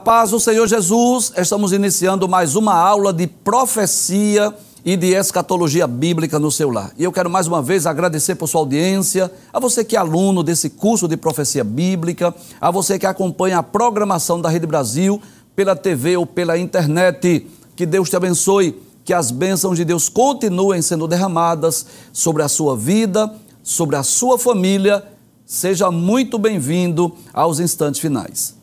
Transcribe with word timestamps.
Paz 0.00 0.30
do 0.30 0.40
Senhor 0.40 0.66
Jesus, 0.66 1.30
estamos 1.36 1.72
iniciando 1.72 2.26
mais 2.26 2.56
uma 2.56 2.74
aula 2.74 3.12
de 3.12 3.26
profecia 3.26 4.52
e 4.82 4.96
de 4.96 5.08
escatologia 5.08 5.86
bíblica 5.86 6.38
no 6.38 6.50
seu 6.50 6.70
lar. 6.70 6.90
E 6.96 7.04
eu 7.04 7.12
quero 7.12 7.28
mais 7.28 7.46
uma 7.46 7.60
vez 7.60 7.86
agradecer 7.86 8.34
por 8.34 8.48
sua 8.48 8.62
audiência, 8.62 9.30
a 9.52 9.60
você 9.60 9.84
que 9.84 9.96
é 9.96 9.98
aluno 9.98 10.42
desse 10.42 10.70
curso 10.70 11.06
de 11.06 11.18
profecia 11.18 11.62
bíblica, 11.62 12.34
a 12.58 12.70
você 12.70 12.98
que 12.98 13.06
acompanha 13.06 13.58
a 13.58 13.62
programação 13.62 14.40
da 14.40 14.48
Rede 14.48 14.66
Brasil 14.66 15.20
pela 15.54 15.76
TV 15.76 16.16
ou 16.16 16.24
pela 16.24 16.56
internet. 16.56 17.46
Que 17.76 17.84
Deus 17.84 18.08
te 18.08 18.16
abençoe, 18.16 18.80
que 19.04 19.12
as 19.12 19.30
bênçãos 19.30 19.76
de 19.76 19.84
Deus 19.84 20.08
continuem 20.08 20.80
sendo 20.80 21.06
derramadas 21.06 21.84
sobre 22.10 22.42
a 22.42 22.48
sua 22.48 22.74
vida, 22.74 23.30
sobre 23.62 23.96
a 23.96 24.02
sua 24.02 24.38
família. 24.38 25.04
Seja 25.44 25.90
muito 25.90 26.38
bem-vindo 26.38 27.14
aos 27.34 27.60
instantes 27.60 28.00
finais. 28.00 28.59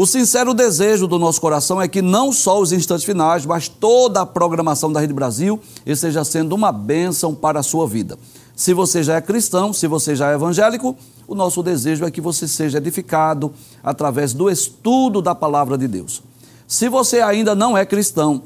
O 0.00 0.06
sincero 0.06 0.54
desejo 0.54 1.08
do 1.08 1.18
nosso 1.18 1.40
coração 1.40 1.82
é 1.82 1.88
que 1.88 2.00
não 2.00 2.32
só 2.32 2.60
os 2.60 2.70
instantes 2.70 3.04
finais, 3.04 3.44
mas 3.44 3.66
toda 3.66 4.20
a 4.20 4.26
programação 4.26 4.92
da 4.92 5.00
Rede 5.00 5.12
Brasil 5.12 5.58
esteja 5.84 6.22
sendo 6.22 6.54
uma 6.54 6.70
bênção 6.70 7.34
para 7.34 7.58
a 7.58 7.64
sua 7.64 7.84
vida. 7.84 8.16
Se 8.54 8.72
você 8.72 9.02
já 9.02 9.16
é 9.16 9.20
cristão, 9.20 9.72
se 9.72 9.88
você 9.88 10.14
já 10.14 10.30
é 10.30 10.34
evangélico, 10.34 10.96
o 11.26 11.34
nosso 11.34 11.64
desejo 11.64 12.04
é 12.04 12.12
que 12.12 12.20
você 12.20 12.46
seja 12.46 12.78
edificado 12.78 13.52
através 13.82 14.32
do 14.32 14.48
estudo 14.48 15.20
da 15.20 15.34
palavra 15.34 15.76
de 15.76 15.88
Deus. 15.88 16.22
Se 16.64 16.88
você 16.88 17.20
ainda 17.20 17.56
não 17.56 17.76
é 17.76 17.84
cristão, 17.84 18.44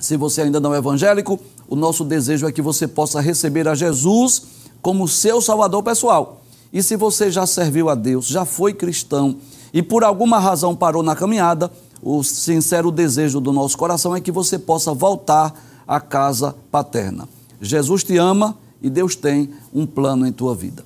se 0.00 0.16
você 0.16 0.42
ainda 0.42 0.58
não 0.58 0.74
é 0.74 0.78
evangélico, 0.78 1.38
o 1.68 1.76
nosso 1.76 2.02
desejo 2.04 2.48
é 2.48 2.50
que 2.50 2.60
você 2.60 2.88
possa 2.88 3.20
receber 3.20 3.68
a 3.68 3.76
Jesus 3.76 4.42
como 4.82 5.06
seu 5.06 5.40
salvador 5.40 5.84
pessoal. 5.84 6.40
E 6.72 6.82
se 6.82 6.96
você 6.96 7.30
já 7.30 7.46
serviu 7.46 7.88
a 7.88 7.94
Deus, 7.94 8.26
já 8.26 8.44
foi 8.44 8.74
cristão, 8.74 9.36
e 9.72 9.82
por 9.82 10.04
alguma 10.04 10.38
razão 10.38 10.74
parou 10.74 11.02
na 11.02 11.14
caminhada, 11.14 11.70
o 12.02 12.22
sincero 12.22 12.90
desejo 12.90 13.40
do 13.40 13.52
nosso 13.52 13.76
coração 13.76 14.14
é 14.14 14.20
que 14.20 14.30
você 14.30 14.58
possa 14.58 14.94
voltar 14.94 15.54
à 15.86 16.00
casa 16.00 16.54
paterna. 16.70 17.28
Jesus 17.60 18.04
te 18.04 18.16
ama 18.16 18.56
e 18.80 18.88
Deus 18.88 19.16
tem 19.16 19.50
um 19.74 19.86
plano 19.86 20.26
em 20.26 20.32
tua 20.32 20.54
vida. 20.54 20.84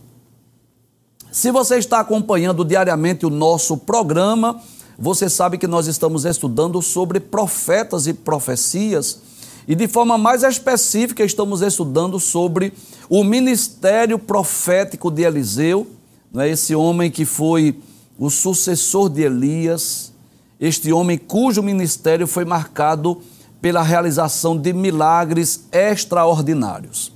Se 1.30 1.50
você 1.50 1.76
está 1.76 2.00
acompanhando 2.00 2.64
diariamente 2.64 3.24
o 3.24 3.30
nosso 3.30 3.76
programa, 3.76 4.60
você 4.98 5.28
sabe 5.28 5.58
que 5.58 5.66
nós 5.66 5.86
estamos 5.86 6.24
estudando 6.24 6.80
sobre 6.82 7.20
profetas 7.20 8.06
e 8.06 8.12
profecias 8.12 9.20
e 9.66 9.74
de 9.74 9.86
forma 9.86 10.18
mais 10.18 10.42
específica 10.42 11.24
estamos 11.24 11.62
estudando 11.62 12.18
sobre 12.18 12.72
o 13.08 13.22
ministério 13.22 14.18
profético 14.18 15.10
de 15.10 15.22
Eliseu, 15.22 15.86
não 16.32 16.42
é 16.42 16.50
esse 16.50 16.74
homem 16.74 17.10
que 17.10 17.24
foi 17.24 17.76
o 18.24 18.30
sucessor 18.30 19.10
de 19.10 19.22
Elias, 19.22 20.12
este 20.60 20.92
homem 20.92 21.18
cujo 21.18 21.60
ministério 21.60 22.24
foi 22.28 22.44
marcado 22.44 23.20
pela 23.60 23.82
realização 23.82 24.56
de 24.56 24.72
milagres 24.72 25.66
extraordinários. 25.72 27.12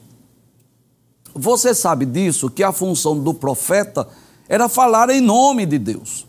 Você 1.33 1.73
sabe 1.77 2.05
disso, 2.07 2.51
que 2.51 2.65
a 2.65 2.73
função 2.73 3.17
do 3.17 3.33
profeta 3.33 4.09
era 4.49 4.69
falar 4.69 5.09
em 5.09 5.21
nome 5.21 5.65
de 5.65 5.79
Deus. 5.79 6.27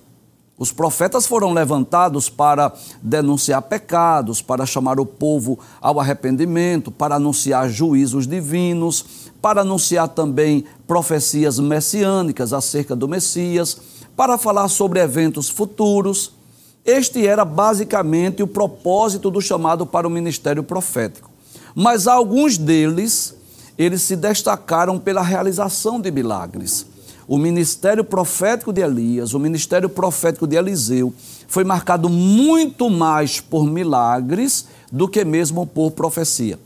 Os 0.59 0.71
profetas 0.71 1.25
foram 1.25 1.53
levantados 1.53 2.29
para 2.29 2.71
denunciar 3.01 3.63
pecados, 3.63 4.43
para 4.43 4.63
chamar 4.63 4.99
o 4.99 5.07
povo 5.07 5.57
ao 5.81 5.99
arrependimento, 5.99 6.91
para 6.91 7.15
anunciar 7.15 7.67
juízos 7.67 8.27
divinos, 8.27 9.31
para 9.47 9.61
anunciar 9.61 10.09
também 10.09 10.65
profecias 10.85 11.57
messiânicas 11.57 12.51
acerca 12.51 12.93
do 12.93 13.07
Messias 13.07 13.77
para 14.13 14.37
falar 14.37 14.67
sobre 14.67 14.99
eventos 14.99 15.47
futuros. 15.47 16.33
Este 16.83 17.25
era 17.25 17.45
basicamente 17.45 18.43
o 18.43 18.47
propósito 18.47 19.31
do 19.31 19.41
chamado 19.41 19.85
para 19.85 20.05
o 20.05 20.09
ministério 20.09 20.63
profético. 20.63 21.31
Mas 21.73 22.07
alguns 22.07 22.57
deles, 22.57 23.35
eles 23.77 24.01
se 24.01 24.17
destacaram 24.17 24.99
pela 24.99 25.21
realização 25.21 25.97
de 25.97 26.11
milagres. 26.11 26.85
O 27.25 27.37
ministério 27.37 28.03
profético 28.03 28.73
de 28.73 28.81
Elias, 28.81 29.33
o 29.33 29.39
ministério 29.39 29.87
profético 29.87 30.45
de 30.45 30.57
Eliseu, 30.57 31.13
foi 31.47 31.63
marcado 31.63 32.09
muito 32.09 32.89
mais 32.89 33.39
por 33.39 33.65
milagres 33.65 34.67
do 34.91 35.07
que 35.07 35.23
mesmo 35.23 35.65
por 35.65 35.91
profecia. 35.91 36.59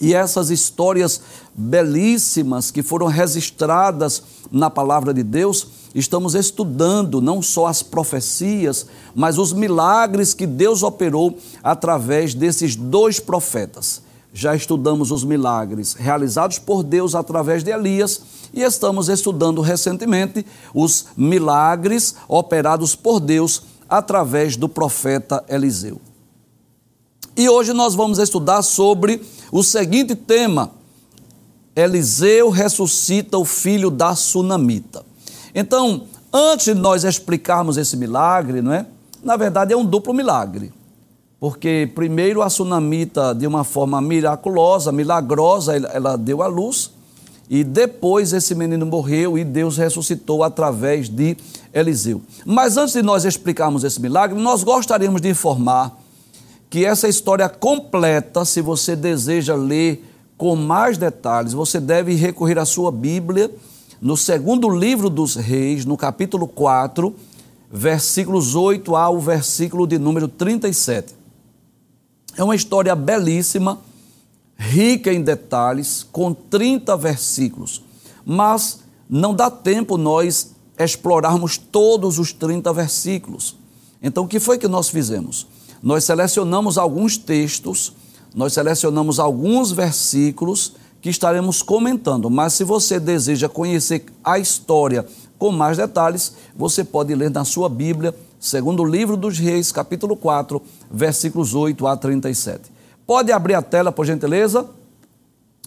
E 0.00 0.14
essas 0.14 0.50
histórias 0.50 1.20
belíssimas 1.54 2.70
que 2.70 2.82
foram 2.82 3.06
registradas 3.06 4.22
na 4.50 4.68
palavra 4.68 5.14
de 5.14 5.22
Deus, 5.22 5.68
estamos 5.94 6.34
estudando 6.34 7.20
não 7.20 7.40
só 7.40 7.66
as 7.66 7.82
profecias, 7.82 8.86
mas 9.14 9.38
os 9.38 9.52
milagres 9.52 10.34
que 10.34 10.46
Deus 10.46 10.82
operou 10.82 11.38
através 11.62 12.34
desses 12.34 12.74
dois 12.74 13.20
profetas. 13.20 14.02
Já 14.34 14.56
estudamos 14.56 15.10
os 15.10 15.24
milagres 15.24 15.92
realizados 15.92 16.58
por 16.58 16.82
Deus 16.82 17.14
através 17.14 17.62
de 17.62 17.70
Elias 17.70 18.22
e 18.52 18.62
estamos 18.62 19.10
estudando 19.10 19.60
recentemente 19.60 20.44
os 20.74 21.06
milagres 21.16 22.14
operados 22.26 22.96
por 22.96 23.20
Deus 23.20 23.64
através 23.88 24.56
do 24.56 24.70
profeta 24.70 25.44
Eliseu. 25.48 26.00
E 27.36 27.48
hoje 27.48 27.72
nós 27.72 27.94
vamos 27.94 28.18
estudar 28.18 28.62
sobre 28.62 29.22
o 29.50 29.62
seguinte 29.62 30.14
tema: 30.14 30.70
Eliseu 31.74 32.50
ressuscita 32.50 33.38
o 33.38 33.44
filho 33.44 33.90
da 33.90 34.14
sunamita. 34.14 35.04
Então, 35.54 36.02
antes 36.32 36.66
de 36.66 36.74
nós 36.74 37.04
explicarmos 37.04 37.76
esse 37.76 37.96
milagre, 37.96 38.60
não 38.60 38.72
é? 38.72 38.86
Na 39.22 39.36
verdade 39.36 39.72
é 39.72 39.76
um 39.76 39.84
duplo 39.84 40.12
milagre. 40.12 40.72
Porque 41.40 41.90
primeiro 41.94 42.42
a 42.42 42.50
sunamita, 42.50 43.34
de 43.34 43.46
uma 43.46 43.64
forma 43.64 44.00
miraculosa, 44.00 44.92
milagrosa, 44.92 45.74
ela 45.74 46.16
deu 46.16 46.42
a 46.42 46.46
luz, 46.46 46.90
e 47.50 47.64
depois 47.64 48.32
esse 48.32 48.54
menino 48.54 48.86
morreu 48.86 49.36
e 49.36 49.44
Deus 49.44 49.76
ressuscitou 49.76 50.44
através 50.44 51.08
de 51.08 51.36
Eliseu. 51.72 52.22
Mas 52.46 52.76
antes 52.76 52.92
de 52.92 53.02
nós 53.02 53.24
explicarmos 53.24 53.82
esse 53.84 54.00
milagre, 54.00 54.40
nós 54.40 54.62
gostaríamos 54.62 55.20
de 55.20 55.30
informar 55.30 56.01
que 56.72 56.86
essa 56.86 57.06
história 57.06 57.50
completa, 57.50 58.46
se 58.46 58.62
você 58.62 58.96
deseja 58.96 59.54
ler 59.54 60.02
com 60.38 60.56
mais 60.56 60.96
detalhes, 60.96 61.52
você 61.52 61.78
deve 61.78 62.14
recorrer 62.14 62.58
à 62.58 62.64
sua 62.64 62.90
Bíblia 62.90 63.54
no 64.00 64.16
segundo 64.16 64.70
livro 64.70 65.10
dos 65.10 65.36
Reis, 65.36 65.84
no 65.84 65.98
capítulo 65.98 66.48
4, 66.48 67.14
versículos 67.70 68.54
8 68.54 68.96
ao 68.96 69.20
versículo 69.20 69.86
de 69.86 69.98
número 69.98 70.26
37. 70.26 71.14
É 72.38 72.42
uma 72.42 72.56
história 72.56 72.96
belíssima, 72.96 73.78
rica 74.56 75.12
em 75.12 75.20
detalhes, 75.20 76.06
com 76.10 76.32
30 76.32 76.96
versículos, 76.96 77.82
mas 78.24 78.80
não 79.10 79.34
dá 79.34 79.50
tempo 79.50 79.98
nós 79.98 80.52
explorarmos 80.78 81.58
todos 81.58 82.18
os 82.18 82.32
30 82.32 82.72
versículos. 82.72 83.58
Então, 84.02 84.24
o 84.24 84.26
que 84.26 84.40
foi 84.40 84.56
que 84.56 84.66
nós 84.66 84.88
fizemos? 84.88 85.51
Nós 85.82 86.04
selecionamos 86.04 86.78
alguns 86.78 87.16
textos, 87.16 87.92
nós 88.34 88.52
selecionamos 88.52 89.18
alguns 89.18 89.72
versículos 89.72 90.74
que 91.00 91.10
estaremos 91.10 91.60
comentando. 91.60 92.30
Mas 92.30 92.52
se 92.52 92.62
você 92.62 93.00
deseja 93.00 93.48
conhecer 93.48 94.06
a 94.22 94.38
história 94.38 95.04
com 95.36 95.50
mais 95.50 95.76
detalhes, 95.76 96.34
você 96.54 96.84
pode 96.84 97.12
ler 97.14 97.30
na 97.30 97.44
sua 97.44 97.68
Bíblia, 97.68 98.14
segundo 98.38 98.84
o 98.84 98.86
livro 98.86 99.16
dos 99.16 99.38
Reis, 99.38 99.72
capítulo 99.72 100.16
4, 100.16 100.62
versículos 100.88 101.52
8 101.52 101.84
a 101.84 101.96
37. 101.96 102.70
Pode 103.04 103.32
abrir 103.32 103.54
a 103.54 103.62
tela, 103.62 103.90
por 103.90 104.06
gentileza? 104.06 104.64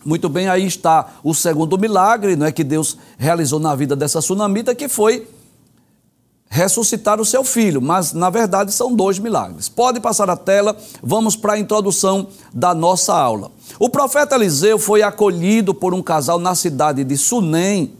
Muito 0.05 0.29
bem, 0.29 0.47
aí 0.47 0.65
está 0.65 1.15
o 1.23 1.33
segundo 1.33 1.77
milagre, 1.77 2.37
não 2.37 2.45
é 2.45 2.51
que 2.51 2.63
Deus 2.63 2.97
realizou 3.17 3.59
na 3.59 3.75
vida 3.75 3.95
dessa 3.95 4.21
sunamita, 4.21 4.73
que 4.73 4.87
foi 4.87 5.27
ressuscitar 6.49 7.19
o 7.19 7.25
seu 7.25 7.43
filho, 7.43 7.81
mas 7.81 8.13
na 8.13 8.29
verdade 8.29 8.71
são 8.71 8.93
dois 8.95 9.19
milagres. 9.19 9.67
Pode 9.67 9.99
passar 9.99 10.29
a 10.29 10.37
tela, 10.37 10.75
vamos 11.01 11.35
para 11.35 11.53
a 11.53 11.59
introdução 11.59 12.27
da 12.53 12.73
nossa 12.73 13.13
aula. 13.13 13.51
O 13.79 13.89
profeta 13.89 14.35
Eliseu 14.35 14.79
foi 14.79 15.01
acolhido 15.01 15.73
por 15.73 15.93
um 15.93 16.01
casal 16.01 16.39
na 16.39 16.55
cidade 16.55 17.03
de 17.03 17.17
Sunem, 17.17 17.93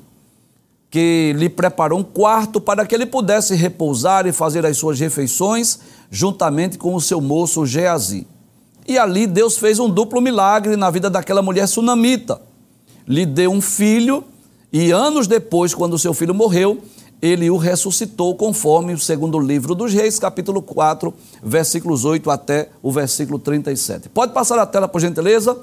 que 0.90 1.34
lhe 1.36 1.50
preparou 1.50 2.00
um 2.00 2.04
quarto 2.04 2.62
para 2.62 2.86
que 2.86 2.96
ele 2.96 3.06
pudesse 3.06 3.54
repousar 3.56 4.26
e 4.26 4.32
fazer 4.32 4.66
as 4.66 4.78
suas 4.78 5.00
refeições 5.00 5.80
juntamente 6.10 6.78
com 6.78 6.96
o 6.96 7.02
seu 7.02 7.20
moço 7.20 7.66
Geazi. 7.66 8.26
E 8.88 8.98
ali 8.98 9.28
Deus 9.28 9.58
fez 9.58 9.80
um 9.80 9.90
duplo 9.90 10.22
milagre 10.22 10.78
na 10.78 10.90
vida 10.90 11.10
daquela 11.10 11.42
mulher 11.42 11.68
sunamita. 11.68 12.40
Lhe 13.08 13.26
deu 13.26 13.52
um 13.52 13.60
filho 13.60 14.24
e 14.72 14.92
anos 14.92 15.28
depois, 15.28 15.74
quando 15.74 15.98
seu 15.98 16.14
filho 16.14 16.34
morreu, 16.34 16.82
ele 17.22 17.50
o 17.50 17.58
ressuscitou, 17.58 18.36
conforme 18.36 18.94
o 18.94 19.00
segundo 19.00 19.40
livro 19.40 19.74
dos 19.74 19.94
Reis, 19.94 20.20
capítulo 20.20 20.62
4, 20.62 21.14
versículos 21.44 22.06
8 22.06 22.30
até 22.30 22.70
o 22.82 22.92
versículo 22.92 23.40
37. 23.40 24.10
Pode 24.10 24.34
passar 24.34 24.60
a 24.60 24.66
tela, 24.66 24.88
por 24.88 25.02
gentileza? 25.02 25.58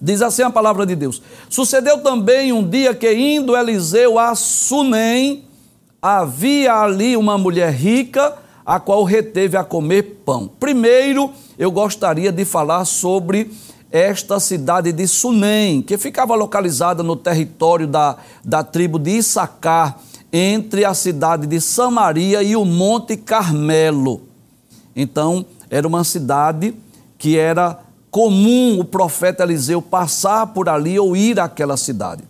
Diz 0.00 0.20
assim 0.20 0.42
a 0.42 0.50
palavra 0.50 0.84
de 0.84 0.96
Deus: 0.96 1.22
Sucedeu 1.48 1.98
também 1.98 2.52
um 2.52 2.68
dia 2.68 2.94
que, 2.94 3.12
indo 3.12 3.56
Eliseu 3.56 4.18
a 4.18 4.34
Sunem, 4.34 5.44
havia 6.00 6.74
ali 6.74 7.16
uma 7.16 7.38
mulher 7.38 7.72
rica, 7.72 8.36
a 8.66 8.80
qual 8.80 9.04
reteve 9.04 9.56
a 9.56 9.62
comer 9.62 10.22
pão. 10.24 10.50
Primeiro, 10.58 11.30
eu 11.56 11.70
gostaria 11.70 12.32
de 12.32 12.44
falar 12.44 12.84
sobre 12.84 13.50
esta 13.92 14.40
cidade 14.40 14.90
de 14.90 15.06
Sunem, 15.06 15.82
que 15.82 15.98
ficava 15.98 16.34
localizada 16.34 17.02
no 17.02 17.14
território 17.14 17.86
da, 17.86 18.16
da 18.42 18.64
tribo 18.64 18.98
de 18.98 19.18
Issacar, 19.18 19.98
entre 20.32 20.84
a 20.84 20.94
cidade 20.94 21.46
de 21.46 21.60
Samaria 21.60 22.42
e 22.42 22.56
o 22.56 22.64
Monte 22.64 23.16
Carmelo. 23.16 24.22
Então, 24.96 25.44
era 25.68 25.86
uma 25.86 26.04
cidade 26.04 26.74
que 27.18 27.36
era 27.36 27.80
comum 28.10 28.78
o 28.78 28.84
profeta 28.84 29.42
Eliseu 29.42 29.82
passar 29.82 30.48
por 30.48 30.68
ali 30.68 30.98
ou 30.98 31.16
ir 31.16 31.38
àquela 31.38 31.76
cidade. 31.76 32.24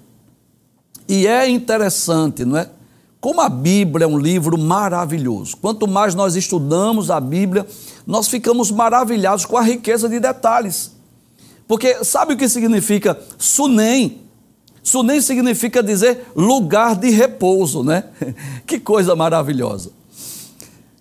E 1.09 1.27
é 1.27 1.49
interessante, 1.49 2.45
não 2.45 2.57
é? 2.57 2.69
Como 3.21 3.41
a 3.41 3.49
Bíblia 3.49 4.05
é 4.05 4.09
um 4.09 4.19
livro 4.19 4.59
maravilhoso. 4.59 5.57
Quanto 5.57 5.87
mais 5.87 6.15
nós 6.15 6.35
estudamos 6.35 7.11
a 7.11 7.21
Bíblia, 7.21 7.67
nós 8.05 8.27
ficamos 8.27 8.71
maravilhados 8.71 9.45
com 9.45 9.57
a 9.57 9.63
riqueza 9.63 10.09
de 10.09 10.19
detalhes. 10.19 10.93
Porque 11.69 12.05
sabe 12.05 12.35
o 12.35 12.37
que 12.37 12.49
significa 12.49 13.19
Sunem? 13.39 14.22
Sunem 14.83 15.21
significa 15.21 15.83
dizer 15.83 16.27
lugar 16.35 16.97
de 16.97 17.11
repouso, 17.11 17.85
né? 17.85 18.05
Que 18.67 18.81
coisa 18.81 19.15
maravilhosa. 19.15 19.91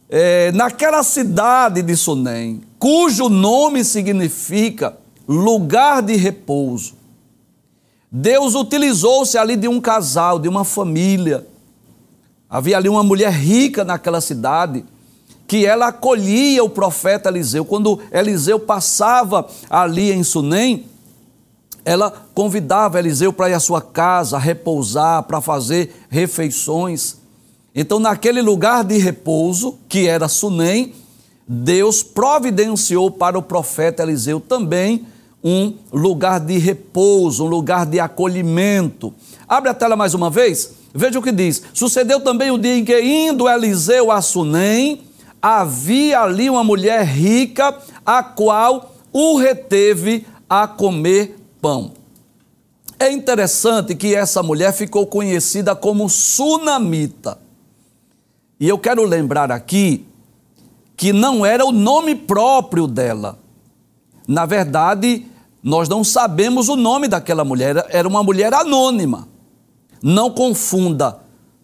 É, 0.10 0.52
naquela 0.52 1.04
cidade 1.04 1.82
de 1.82 1.96
Sunem, 1.96 2.62
cujo 2.78 3.30
nome 3.30 3.84
significa 3.84 4.98
lugar 5.28 6.02
de 6.02 6.16
repouso, 6.16 6.96
Deus 8.12 8.56
utilizou-se 8.56 9.38
ali 9.38 9.56
de 9.56 9.70
um 9.70 9.80
casal, 9.80 10.38
de 10.38 10.50
uma 10.50 10.66
família. 10.66 11.48
Havia 12.50 12.76
ali 12.76 12.90
uma 12.90 13.04
mulher 13.04 13.32
rica 13.32 13.86
naquela 13.86 14.20
cidade, 14.20 14.84
que 15.48 15.66
ela 15.66 15.88
acolhia 15.88 16.62
o 16.62 16.70
profeta 16.70 17.30
Eliseu. 17.30 17.64
Quando 17.64 18.00
Eliseu 18.12 18.60
passava 18.60 19.48
ali 19.70 20.12
em 20.12 20.24
Sunem, 20.24 20.86
ela 21.84 22.12
convidava 22.34 23.00
Eliseu 23.00 23.34
para 23.34 23.50
ir 23.50 23.54
à 23.54 23.60
sua 23.60 23.82
casa, 23.82 24.38
repousar, 24.38 25.24
para 25.24 25.42
fazer 25.42 25.94
refeições. 26.10 27.18
Então, 27.74 28.00
naquele 28.00 28.42
lugar 28.42 28.84
de 28.84 28.98
repouso, 28.98 29.78
que 29.88 30.08
era 30.08 30.28
Sunem, 30.28 30.94
Deus 31.48 32.04
providenciou 32.04 33.10
para 33.10 33.38
o 33.38 33.42
profeta 33.42 34.04
Eliseu 34.04 34.40
também 34.40 35.06
um 35.44 35.74
lugar 35.92 36.40
de 36.40 36.58
repouso, 36.58 37.46
um 37.46 37.48
lugar 37.48 37.86
de 37.86 38.00
acolhimento. 38.00 39.14
Abre 39.48 39.70
a 39.70 39.74
tela 39.74 39.96
mais 39.96 40.14
uma 40.14 40.30
vez, 40.30 40.72
veja 40.94 41.18
o 41.18 41.22
que 41.22 41.32
diz. 41.32 41.64
Sucedeu 41.74 42.20
também 42.20 42.52
o 42.52 42.58
dia 42.58 42.78
em 42.78 42.86
que, 42.86 43.02
indo 43.02 43.50
Eliseu 43.50 44.12
a 44.12 44.22
Sunem, 44.22 45.02
havia 45.42 46.22
ali 46.22 46.50
uma 46.50 46.64
mulher 46.64 47.04
rica, 47.04 47.76
a 48.06 48.22
qual 48.22 48.94
o 49.12 49.38
reteve 49.38 50.26
a 50.48 50.68
comer 50.68 51.41
pão. 51.62 51.94
É 53.00 53.12
interessante 53.12 53.96
que 53.96 54.14
essa 54.14 54.44
mulher 54.44 54.74
ficou 54.74 55.06
conhecida 55.08 55.76
como 55.76 56.10
Sunamita. 56.10 57.38
E 58.60 58.68
eu 58.68 58.78
quero 58.78 59.04
lembrar 59.06 59.52
aqui 59.52 60.06
que 60.96 61.12
não 61.12 61.46
era 61.46 61.66
o 61.66 61.72
nome 61.72 62.14
próprio 62.14 62.86
dela. 62.86 63.40
Na 64.28 64.46
verdade, 64.46 65.26
nós 65.64 65.90
não 65.90 66.04
sabemos 66.04 66.70
o 66.70 66.76
nome 66.76 67.08
daquela 67.08 67.44
mulher, 67.44 67.86
era 67.90 68.08
uma 68.08 68.24
mulher 68.24 68.54
anônima. 68.54 69.28
Não 70.02 70.30
confunda 70.32 71.20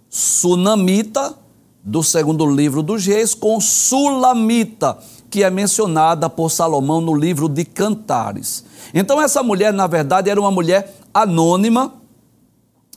Sunamita, 0.10 1.36
do 1.84 2.04
segundo 2.04 2.46
livro 2.46 2.84
dos 2.84 3.06
reis, 3.06 3.34
com 3.34 3.62
Sulamita, 3.62 4.98
que 5.30 5.44
é 5.44 5.50
mencionada 5.50 6.30
por 6.30 6.50
Salomão 6.50 7.02
no 7.02 7.14
livro 7.14 7.50
de 7.50 7.66
Cantares. 7.66 8.64
Então, 8.94 9.22
essa 9.22 9.44
mulher, 9.44 9.74
na 9.74 9.88
verdade, 9.88 10.30
era 10.30 10.40
uma 10.40 10.52
mulher 10.52 10.96
anônima 11.14 11.94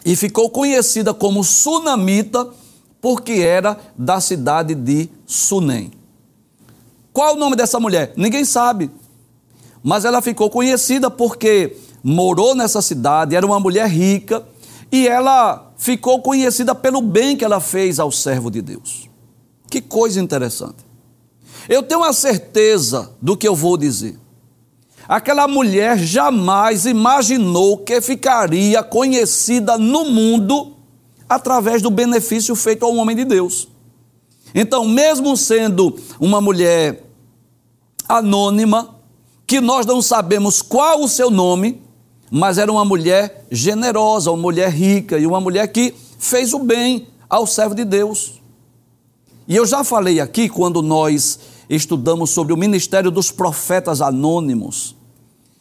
e 0.05 0.15
ficou 0.17 0.49
conhecida 0.51 1.13
como 1.13 1.45
Sunamita, 1.45 2.49
porque 3.01 3.33
era 3.33 3.79
da 3.97 4.21
cidade 4.21 4.75
de 4.75 5.09
Sunem. 5.27 5.91
Qual 7.13 7.35
o 7.35 7.39
nome 7.39 7.57
dessa 7.57 7.81
mulher? 7.81 8.13
Ninguém 8.17 8.45
sabe 8.45 8.91
mas 9.83 10.05
ela 10.05 10.21
ficou 10.21 10.51
conhecida 10.51 11.11
porque 11.11 11.77
morou 12.03 12.55
nessa 12.55 12.83
cidade, 12.83 13.35
era 13.35 13.45
uma 13.45 13.61
mulher 13.61 13.89
rica 13.89 14.45
e 14.93 15.07
ela 15.07 15.73
ficou 15.77 16.21
conhecida 16.21 16.75
pelo 16.75 17.01
bem 17.01 17.37
que 17.37 17.45
ela 17.45 17.61
fez 17.61 17.99
ao 17.99 18.11
servo 18.11 18.51
de 18.51 18.61
Deus. 18.61 19.09
Que 19.69 19.81
coisa 19.81 20.21
interessante. 20.21 20.90
Eu 21.69 21.83
tenho 21.83 22.03
a 22.03 22.13
certeza 22.13 23.11
do 23.21 23.37
que 23.37 23.47
eu 23.47 23.55
vou 23.55 23.77
dizer. 23.77 24.19
Aquela 25.09 25.49
mulher 25.49 25.99
jamais 25.99 26.87
imaginou 26.87 27.79
que 27.79 28.01
ficaria 28.01 28.83
conhecida 28.83 29.77
no 29.77 30.05
mundo 30.05 30.77
através 31.29 31.83
do 31.83 31.91
benefício 31.91 32.55
feito 32.55 32.85
ao 32.85 32.95
homem 32.95 33.17
de 33.17 33.25
Deus. 33.25 33.69
Então, 34.55 34.87
mesmo 34.87 35.37
sendo 35.37 35.97
uma 36.19 36.41
mulher 36.41 37.05
anônima, 38.09 38.97
que 39.47 39.61
nós 39.61 39.85
não 39.85 40.01
sabemos 40.01 40.63
qual 40.63 41.03
o 41.03 41.09
seu 41.09 41.31
nome, 41.31 41.83
mas 42.31 42.59
era 42.59 42.71
uma 42.71 42.85
mulher 42.85 43.45
generosa, 43.51 44.31
uma 44.31 44.41
mulher 44.41 44.71
rica 44.71 45.19
e 45.19 45.27
uma 45.27 45.41
mulher 45.41 45.67
que 45.69 45.95
fez 46.19 46.55
o 46.55 46.61
bem 46.61 47.09
ao 47.29 47.47
servo 47.47 47.75
de 47.75 47.85
Deus. 47.85 48.41
E 49.49 49.57
eu 49.57 49.67
já 49.67 49.83
falei 49.83 50.21
aqui 50.21 50.49
quando 50.49 50.83
nós 50.83 51.41
estudamos 51.71 52.31
sobre 52.31 52.53
o 52.53 52.57
ministério 52.57 53.11
dos 53.11 53.31
profetas 53.31 54.03
anônimos. 54.03 54.97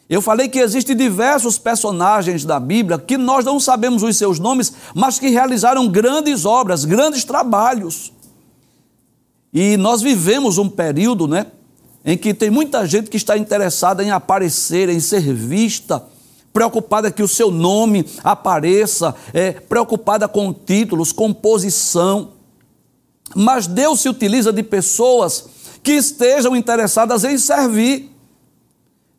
Eu 0.08 0.20
falei 0.20 0.48
que 0.48 0.58
existem 0.58 0.96
diversos 0.96 1.56
personagens 1.56 2.44
da 2.44 2.58
Bíblia 2.58 2.98
que 2.98 3.16
nós 3.16 3.44
não 3.44 3.60
sabemos 3.60 4.02
os 4.02 4.16
seus 4.16 4.40
nomes, 4.40 4.72
mas 4.92 5.20
que 5.20 5.28
realizaram 5.28 5.86
grandes 5.86 6.44
obras, 6.44 6.84
grandes 6.84 7.22
trabalhos. 7.22 8.12
E 9.54 9.76
nós 9.76 10.02
vivemos 10.02 10.58
um 10.58 10.68
período, 10.68 11.28
né, 11.28 11.46
em 12.04 12.18
que 12.18 12.34
tem 12.34 12.50
muita 12.50 12.84
gente 12.86 13.08
que 13.08 13.16
está 13.16 13.38
interessada 13.38 14.02
em 14.02 14.10
aparecer, 14.10 14.88
em 14.88 14.98
ser 14.98 15.32
vista, 15.32 16.04
preocupada 16.52 17.12
que 17.12 17.22
o 17.22 17.28
seu 17.28 17.52
nome 17.52 18.04
apareça, 18.24 19.14
é, 19.32 19.52
preocupada 19.52 20.26
com 20.26 20.52
títulos, 20.52 21.12
com 21.12 21.32
posição. 21.32 22.30
Mas 23.32 23.68
Deus 23.68 24.00
se 24.00 24.08
utiliza 24.08 24.52
de 24.52 24.64
pessoas 24.64 25.59
que 25.82 25.92
estejam 25.92 26.54
interessadas 26.56 27.24
em 27.24 27.38
servir. 27.38 28.10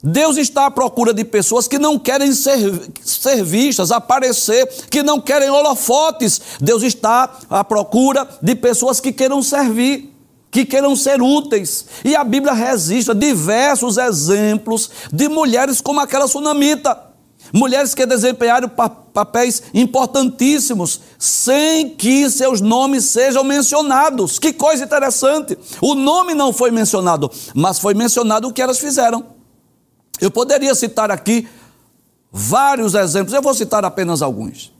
Deus 0.03 0.37
está 0.37 0.65
à 0.65 0.71
procura 0.71 1.13
de 1.13 1.23
pessoas 1.23 1.67
que 1.67 1.77
não 1.77 1.99
querem 1.99 2.33
ser, 2.33 2.57
ser 3.03 3.43
vistas, 3.43 3.91
aparecer, 3.91 4.67
que 4.89 5.03
não 5.03 5.21
querem 5.21 5.49
holofotes. 5.49 6.41
Deus 6.59 6.81
está 6.81 7.37
à 7.49 7.63
procura 7.63 8.27
de 8.41 8.55
pessoas 8.55 8.99
que 8.99 9.11
queiram 9.11 9.43
servir 9.43 10.11
que 10.51 10.65
queiram 10.65 10.95
ser 10.97 11.21
úteis. 11.21 11.85
E 12.03 12.13
a 12.13 12.25
Bíblia 12.25 12.51
registra 12.51 13.15
diversos 13.15 13.97
exemplos 13.97 14.91
de 15.11 15.29
mulheres 15.29 15.79
como 15.79 16.01
aquela 16.01 16.27
sunamita. 16.27 17.10
Mulheres 17.53 17.93
que 17.93 18.05
desempenharam 18.05 18.69
papéis 19.13 19.63
importantíssimos 19.73 21.01
sem 21.19 21.89
que 21.89 22.29
seus 22.29 22.61
nomes 22.61 23.05
sejam 23.05 23.43
mencionados. 23.43 24.39
Que 24.39 24.53
coisa 24.53 24.85
interessante! 24.85 25.57
O 25.81 25.93
nome 25.93 26.33
não 26.33 26.53
foi 26.53 26.71
mencionado, 26.71 27.29
mas 27.53 27.79
foi 27.79 27.93
mencionado 27.93 28.47
o 28.47 28.53
que 28.53 28.61
elas 28.61 28.79
fizeram. 28.79 29.25
Eu 30.19 30.31
poderia 30.31 30.73
citar 30.73 31.11
aqui 31.11 31.47
vários 32.31 32.95
exemplos, 32.95 33.33
eu 33.33 33.41
vou 33.41 33.53
citar 33.53 33.83
apenas 33.83 34.21
alguns. 34.21 34.71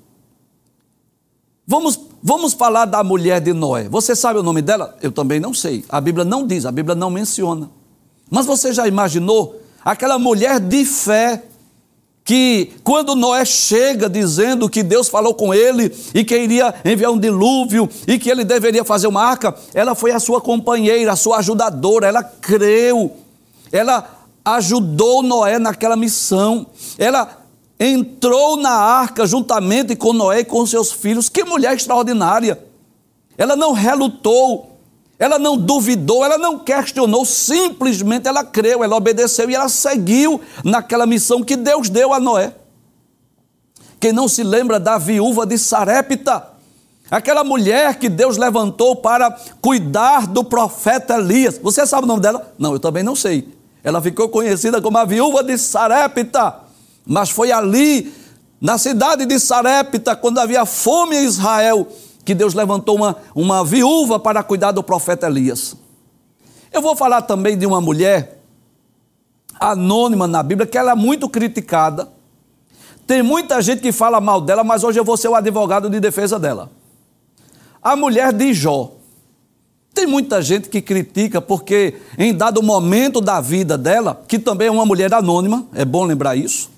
Vamos, 1.67 1.99
vamos 2.23 2.53
falar 2.53 2.85
da 2.85 3.03
mulher 3.03 3.41
de 3.41 3.53
Noé. 3.53 3.89
Você 3.89 4.15
sabe 4.15 4.39
o 4.39 4.43
nome 4.43 4.61
dela? 4.61 4.97
Eu 5.01 5.11
também 5.11 5.39
não 5.39 5.53
sei. 5.53 5.83
A 5.89 5.99
Bíblia 5.99 6.23
não 6.23 6.45
diz, 6.45 6.65
a 6.65 6.71
Bíblia 6.71 6.95
não 6.95 7.09
menciona. 7.09 7.69
Mas 8.29 8.45
você 8.45 8.71
já 8.71 8.87
imaginou 8.87 9.61
aquela 9.83 10.17
mulher 10.17 10.59
de 10.59 10.85
fé 10.85 11.43
que 12.23 12.71
quando 12.83 13.15
Noé 13.15 13.43
chega 13.43 14.07
dizendo 14.09 14.69
que 14.69 14.83
Deus 14.83 15.09
falou 15.09 15.33
com 15.33 15.53
ele 15.53 15.93
e 16.13 16.23
que 16.23 16.37
iria 16.37 16.73
enviar 16.85 17.11
um 17.11 17.19
dilúvio 17.19 17.89
e 18.07 18.17
que 18.19 18.29
ele 18.29 18.43
deveria 18.43 18.83
fazer 18.83 19.07
uma 19.07 19.23
arca, 19.23 19.55
ela 19.73 19.95
foi 19.95 20.11
a 20.11 20.19
sua 20.19 20.39
companheira, 20.39 21.11
a 21.11 21.15
sua 21.15 21.37
ajudadora, 21.37 22.07
ela 22.07 22.23
creu, 22.23 23.11
ela 23.71 24.07
ajudou 24.45 25.23
Noé 25.23 25.59
naquela 25.59 25.95
missão, 25.95 26.67
ela 26.97 27.41
entrou 27.79 28.57
na 28.57 28.71
arca 28.71 29.25
juntamente 29.25 29.95
com 29.95 30.13
Noé 30.13 30.41
e 30.41 30.45
com 30.45 30.65
seus 30.65 30.91
filhos. 30.91 31.29
Que 31.29 31.43
mulher 31.43 31.75
extraordinária! 31.75 32.63
Ela 33.37 33.55
não 33.55 33.73
relutou, 33.73 34.70
ela 35.21 35.37
não 35.37 35.55
duvidou, 35.55 36.25
ela 36.25 36.35
não 36.35 36.57
questionou, 36.57 37.23
simplesmente 37.25 38.27
ela 38.27 38.43
creu, 38.43 38.83
ela 38.83 38.95
obedeceu 38.95 39.47
e 39.51 39.53
ela 39.53 39.69
seguiu 39.69 40.41
naquela 40.63 41.05
missão 41.05 41.43
que 41.43 41.55
Deus 41.55 41.89
deu 41.89 42.11
a 42.11 42.19
Noé. 42.19 42.55
Quem 43.99 44.11
não 44.11 44.27
se 44.27 44.41
lembra 44.41 44.79
da 44.79 44.97
viúva 44.97 45.45
de 45.45 45.59
Sarepta? 45.59 46.47
Aquela 47.11 47.43
mulher 47.43 47.99
que 47.99 48.09
Deus 48.09 48.35
levantou 48.35 48.95
para 48.95 49.29
cuidar 49.61 50.25
do 50.25 50.43
profeta 50.43 51.13
Elias. 51.19 51.59
Você 51.59 51.85
sabe 51.85 52.05
o 52.05 52.07
nome 52.07 52.23
dela? 52.23 52.51
Não, 52.57 52.73
eu 52.73 52.79
também 52.79 53.03
não 53.03 53.15
sei. 53.15 53.47
Ela 53.83 54.01
ficou 54.01 54.27
conhecida 54.27 54.81
como 54.81 54.97
a 54.97 55.05
viúva 55.05 55.43
de 55.43 55.55
Sarepta. 55.55 56.55
Mas 57.05 57.29
foi 57.29 57.51
ali, 57.51 58.11
na 58.59 58.79
cidade 58.79 59.27
de 59.27 59.39
Sarepta, 59.39 60.15
quando 60.15 60.39
havia 60.39 60.65
fome 60.65 61.15
em 61.15 61.25
Israel, 61.25 61.87
que 62.23 62.35
Deus 62.35 62.53
levantou 62.53 62.95
uma, 62.95 63.17
uma 63.33 63.63
viúva 63.63 64.19
para 64.19 64.43
cuidar 64.43 64.71
do 64.71 64.83
profeta 64.83 65.27
Elias. 65.27 65.75
Eu 66.71 66.81
vou 66.81 66.95
falar 66.95 67.23
também 67.23 67.57
de 67.57 67.65
uma 67.65 67.81
mulher 67.81 68.39
anônima 69.59 70.27
na 70.27 70.41
Bíblia, 70.41 70.65
que 70.65 70.77
ela 70.77 70.91
é 70.91 70.95
muito 70.95 71.29
criticada. 71.29 72.09
Tem 73.05 73.21
muita 73.21 73.61
gente 73.61 73.81
que 73.81 73.91
fala 73.91 74.21
mal 74.21 74.39
dela, 74.39 74.63
mas 74.63 74.83
hoje 74.83 74.99
eu 74.99 75.03
vou 75.03 75.17
ser 75.17 75.27
o 75.27 75.35
advogado 75.35 75.89
de 75.89 75.99
defesa 75.99 76.39
dela. 76.39 76.71
A 77.81 77.95
mulher 77.95 78.31
de 78.31 78.53
Jó. 78.53 78.91
Tem 79.93 80.07
muita 80.07 80.41
gente 80.41 80.69
que 80.69 80.81
critica 80.81 81.41
porque, 81.41 81.95
em 82.17 82.33
dado 82.33 82.63
momento 82.63 83.19
da 83.19 83.41
vida 83.41 83.77
dela, 83.77 84.23
que 84.25 84.39
também 84.39 84.69
é 84.69 84.71
uma 84.71 84.85
mulher 84.85 85.13
anônima, 85.13 85.67
é 85.73 85.83
bom 85.83 86.05
lembrar 86.05 86.37
isso, 86.37 86.71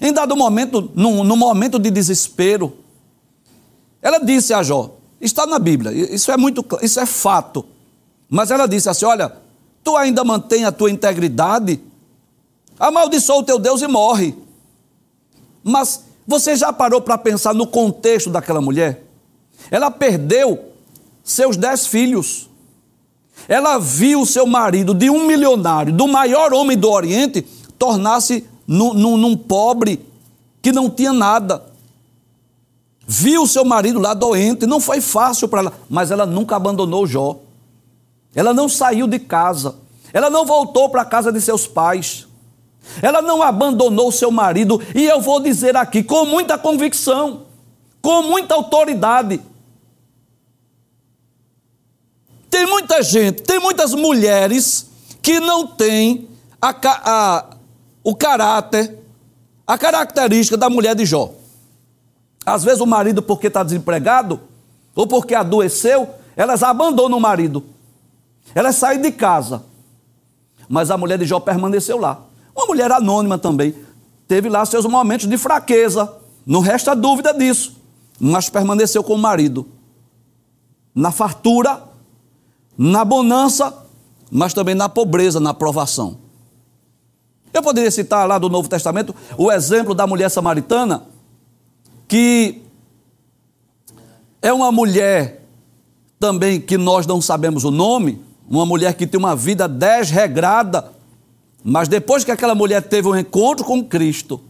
em 0.00 0.10
dado 0.10 0.34
momento, 0.34 0.90
num 0.94 1.36
momento 1.36 1.78
de 1.78 1.90
desespero, 1.90 2.72
ela 4.00 4.18
disse 4.18 4.52
a 4.54 4.62
Jó, 4.62 4.94
está 5.20 5.46
na 5.46 5.58
Bíblia, 5.58 5.92
isso 5.92 6.30
é 6.30 6.36
muito, 6.36 6.64
isso 6.82 7.00
é 7.00 7.06
fato. 7.06 7.64
Mas 8.28 8.50
ela 8.50 8.66
disse 8.66 8.88
assim: 8.88 9.04
Olha, 9.04 9.32
tu 9.82 9.96
ainda 9.96 10.24
mantém 10.24 10.64
a 10.64 10.72
tua 10.72 10.90
integridade, 10.90 11.80
amaldiçoa 12.78 13.38
o 13.38 13.42
teu 13.42 13.58
Deus 13.58 13.82
e 13.82 13.86
morre. 13.86 14.34
Mas 15.62 16.04
você 16.26 16.56
já 16.56 16.72
parou 16.72 17.00
para 17.00 17.16
pensar 17.18 17.54
no 17.54 17.66
contexto 17.66 18.30
daquela 18.30 18.60
mulher? 18.60 19.04
Ela 19.70 19.90
perdeu 19.90 20.72
seus 21.24 21.56
dez 21.56 21.86
filhos. 21.86 22.48
Ela 23.48 23.78
viu 23.78 24.24
seu 24.24 24.46
marido 24.46 24.94
de 24.94 25.10
um 25.10 25.26
milionário, 25.26 25.92
do 25.92 26.08
maior 26.08 26.52
homem 26.52 26.76
do 26.76 26.90
Oriente, 26.90 27.42
tornar-se 27.78 28.44
num, 28.66 28.94
num, 28.94 29.16
num 29.16 29.36
pobre 29.36 30.04
que 30.62 30.72
não 30.72 30.88
tinha 30.90 31.12
nada. 31.12 31.62
Viu 33.06 33.46
seu 33.46 33.64
marido 33.64 34.00
lá 34.00 34.14
doente, 34.14 34.66
não 34.66 34.80
foi 34.80 35.00
fácil 35.00 35.46
para 35.46 35.60
ela, 35.60 35.72
mas 35.88 36.10
ela 36.10 36.26
nunca 36.26 36.56
abandonou 36.56 37.06
Jó. 37.06 37.38
Ela 38.34 38.52
não 38.52 38.68
saiu 38.68 39.06
de 39.06 39.20
casa. 39.20 39.76
Ela 40.12 40.28
não 40.28 40.44
voltou 40.44 40.88
para 40.88 41.02
a 41.02 41.04
casa 41.04 41.30
de 41.30 41.40
seus 41.40 41.66
pais. 41.66 42.26
Ela 43.00 43.22
não 43.22 43.42
abandonou 43.42 44.10
seu 44.10 44.30
marido. 44.30 44.82
E 44.94 45.04
eu 45.04 45.20
vou 45.20 45.40
dizer 45.40 45.76
aqui, 45.76 46.02
com 46.02 46.24
muita 46.26 46.58
convicção, 46.58 47.42
com 48.02 48.22
muita 48.22 48.54
autoridade. 48.54 49.40
Tem 52.50 52.66
muita 52.66 53.02
gente, 53.02 53.42
tem 53.42 53.60
muitas 53.60 53.94
mulheres 53.94 54.90
que 55.22 55.38
não 55.38 55.66
têm 55.66 56.28
a, 56.60 56.74
a, 57.04 57.44
o 58.02 58.14
caráter, 58.14 58.98
a 59.66 59.76
característica 59.76 60.56
da 60.56 60.70
mulher 60.70 60.94
de 60.94 61.04
Jó. 61.04 61.32
Às 62.46 62.62
vezes 62.62 62.80
o 62.80 62.86
marido, 62.86 63.20
porque 63.20 63.48
está 63.48 63.64
desempregado, 63.64 64.38
ou 64.94 65.04
porque 65.04 65.34
adoeceu, 65.34 66.08
elas 66.36 66.62
abandonam 66.62 67.18
o 67.18 67.20
marido. 67.20 67.64
Elas 68.54 68.76
saem 68.76 69.00
de 69.00 69.10
casa. 69.10 69.64
Mas 70.68 70.90
a 70.90 70.96
mulher 70.96 71.18
de 71.18 71.24
Jó 71.26 71.40
permaneceu 71.40 71.98
lá. 71.98 72.22
Uma 72.54 72.66
mulher 72.66 72.90
anônima 72.92 73.36
também. 73.36 73.74
Teve 74.28 74.48
lá 74.48 74.64
seus 74.64 74.86
momentos 74.86 75.26
de 75.26 75.36
fraqueza. 75.36 76.12
Não 76.46 76.60
resta 76.60 76.94
dúvida 76.94 77.34
disso. 77.34 77.76
Mas 78.18 78.48
permaneceu 78.48 79.02
com 79.02 79.14
o 79.14 79.18
marido. 79.18 79.66
Na 80.94 81.10
fartura, 81.10 81.82
na 82.78 83.04
bonança, 83.04 83.76
mas 84.30 84.54
também 84.54 84.74
na 84.74 84.88
pobreza, 84.88 85.40
na 85.40 85.52
provação. 85.52 86.18
Eu 87.52 87.62
poderia 87.62 87.90
citar 87.90 88.26
lá 88.26 88.38
do 88.38 88.48
Novo 88.48 88.68
Testamento 88.68 89.14
o 89.36 89.50
exemplo 89.50 89.94
da 89.94 90.06
mulher 90.06 90.30
samaritana, 90.30 91.04
que 92.08 92.62
é 94.40 94.52
uma 94.52 94.70
mulher 94.70 95.42
também 96.18 96.60
que 96.60 96.78
nós 96.78 97.06
não 97.06 97.20
sabemos 97.20 97.64
o 97.64 97.70
nome, 97.70 98.20
uma 98.48 98.64
mulher 98.64 98.94
que 98.94 99.06
tem 99.06 99.18
uma 99.18 99.34
vida 99.34 99.68
desregrada, 99.68 100.92
mas 101.62 101.88
depois 101.88 102.24
que 102.24 102.30
aquela 102.30 102.54
mulher 102.54 102.82
teve 102.82 103.08
um 103.08 103.16
encontro 103.16 103.64
com 103.64 103.84
Cristo, 103.84 104.40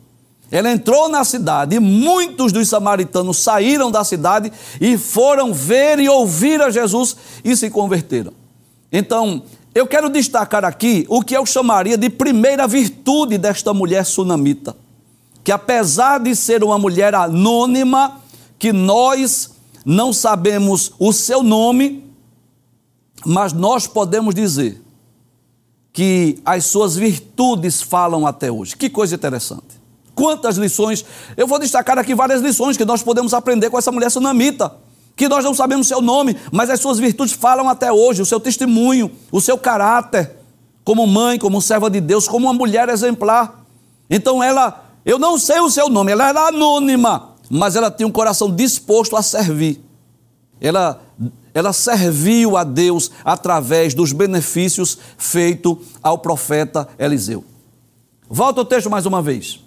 ela 0.51 0.71
entrou 0.71 1.09
na 1.09 1.25
cidade 1.25 1.77
e 1.77 1.81
muitos 1.81 2.53
dos 2.53 2.69
samaritanos 2.69 3.39
saíram 3.39 3.91
da 3.91 4.05
cidade 4.05 4.53
e 4.81 4.97
foram 4.97 5.53
ver 5.53 5.99
e 5.99 6.09
ouvir 6.09 6.61
a 6.63 6.71
Jesus 6.71 7.17
e 7.45 7.57
se 7.57 7.69
converteram. 7.69 8.33
Então, 8.93 9.43
eu 9.75 9.87
quero 9.87 10.09
destacar 10.09 10.65
aqui 10.65 11.05
o 11.09 11.21
que 11.23 11.37
eu 11.37 11.45
chamaria 11.45 11.99
de 11.99 12.09
primeira 12.09 12.67
virtude 12.69 13.37
desta 13.39 13.75
mulher 13.75 14.05
sunamita. 14.05 14.77
Que 15.47 15.53
apesar 15.53 16.19
de 16.19 16.35
ser 16.35 16.65
uma 16.65 16.76
mulher 16.76 17.15
anônima, 17.15 18.21
que 18.59 18.73
nós 18.73 19.53
não 19.85 20.12
sabemos 20.12 20.91
o 20.99 21.12
seu 21.12 21.41
nome, 21.41 22.05
mas 23.25 23.53
nós 23.53 23.87
podemos 23.87 24.35
dizer 24.35 24.83
que 25.93 26.41
as 26.45 26.65
suas 26.65 26.97
virtudes 26.97 27.81
falam 27.81 28.26
até 28.26 28.50
hoje. 28.50 28.76
Que 28.76 28.91
coisa 28.91 29.15
interessante. 29.15 29.81
Quantas 30.17 30.57
lições, 30.57 31.05
eu 31.37 31.47
vou 31.47 31.61
destacar 31.61 31.97
aqui 31.97 32.12
várias 32.12 32.43
lições 32.43 32.76
que 32.76 32.85
nós 32.85 33.05
podemos 33.05 33.33
aprender 33.33 33.71
com 33.71 33.79
essa 33.79 33.93
mulher 33.93 34.11
sunamita 34.11 34.75
que 35.15 35.29
nós 35.29 35.45
não 35.45 35.55
sabemos 35.55 35.87
seu 35.87 36.03
nome, 36.03 36.37
mas 36.50 36.71
as 36.71 36.81
suas 36.81 36.99
virtudes 36.99 37.33
falam 37.33 37.69
até 37.69 37.93
hoje, 37.93 38.21
o 38.21 38.26
seu 38.26 38.41
testemunho, 38.41 39.12
o 39.31 39.41
seu 39.41 39.57
caráter, 39.57 40.33
como 40.85 41.07
mãe, 41.07 41.38
como 41.38 41.62
serva 41.62 41.88
de 41.88 42.00
Deus, 42.00 42.26
como 42.26 42.49
uma 42.49 42.53
mulher 42.53 42.88
exemplar. 42.88 43.65
Então 44.11 44.43
ela, 44.43 44.86
eu 45.07 45.19
não 45.19 45.39
sei 45.39 45.61
o 45.61 45.71
seu 45.71 45.89
nome, 45.89 46.13
ela 46.13 46.29
era 46.29 46.49
anônima, 46.49 47.37
mas 47.49 47.77
ela 47.77 47.91
tinha 47.91 48.07
um 48.07 48.13
coração 48.13 48.55
disposto 48.55 49.17
a 49.17 49.23
servir. 49.23 49.81
Ela, 50.61 51.01
ela 51.55 51.73
serviu 51.73 52.57
a 52.57 52.65
Deus 52.65 53.11
através 53.25 53.95
dos 53.95 54.13
benefícios 54.13 54.99
feitos 55.17 55.79
ao 56.03 56.19
profeta 56.19 56.87
Eliseu. 56.99 57.45
Volta 58.29 58.61
o 58.61 58.65
texto 58.65 58.91
mais 58.91 59.07
uma 59.07 59.23
vez. 59.23 59.61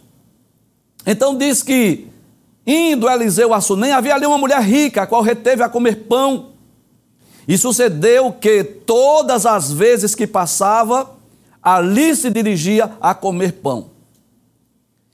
Então 1.05 1.37
diz 1.37 1.63
que 1.63 2.09
Indo 2.71 3.09
Eliseu 3.09 3.51
a 3.51 3.61
Sunem, 3.61 3.91
havia 3.91 4.13
ali 4.13 4.27
uma 4.27 4.37
mulher 4.37 4.61
rica, 4.61 5.01
a 5.01 5.07
qual 5.07 5.23
reteve 5.23 5.63
a 5.63 5.69
comer 5.69 6.05
pão. 6.07 6.49
E 7.47 7.57
sucedeu 7.57 8.31
que 8.31 8.63
todas 8.63 9.47
as 9.47 9.71
vezes 9.71 10.13
que 10.13 10.27
passava, 10.27 11.15
ali 11.63 12.15
se 12.15 12.29
dirigia 12.29 12.91
a 13.01 13.15
comer 13.15 13.53
pão. 13.53 13.89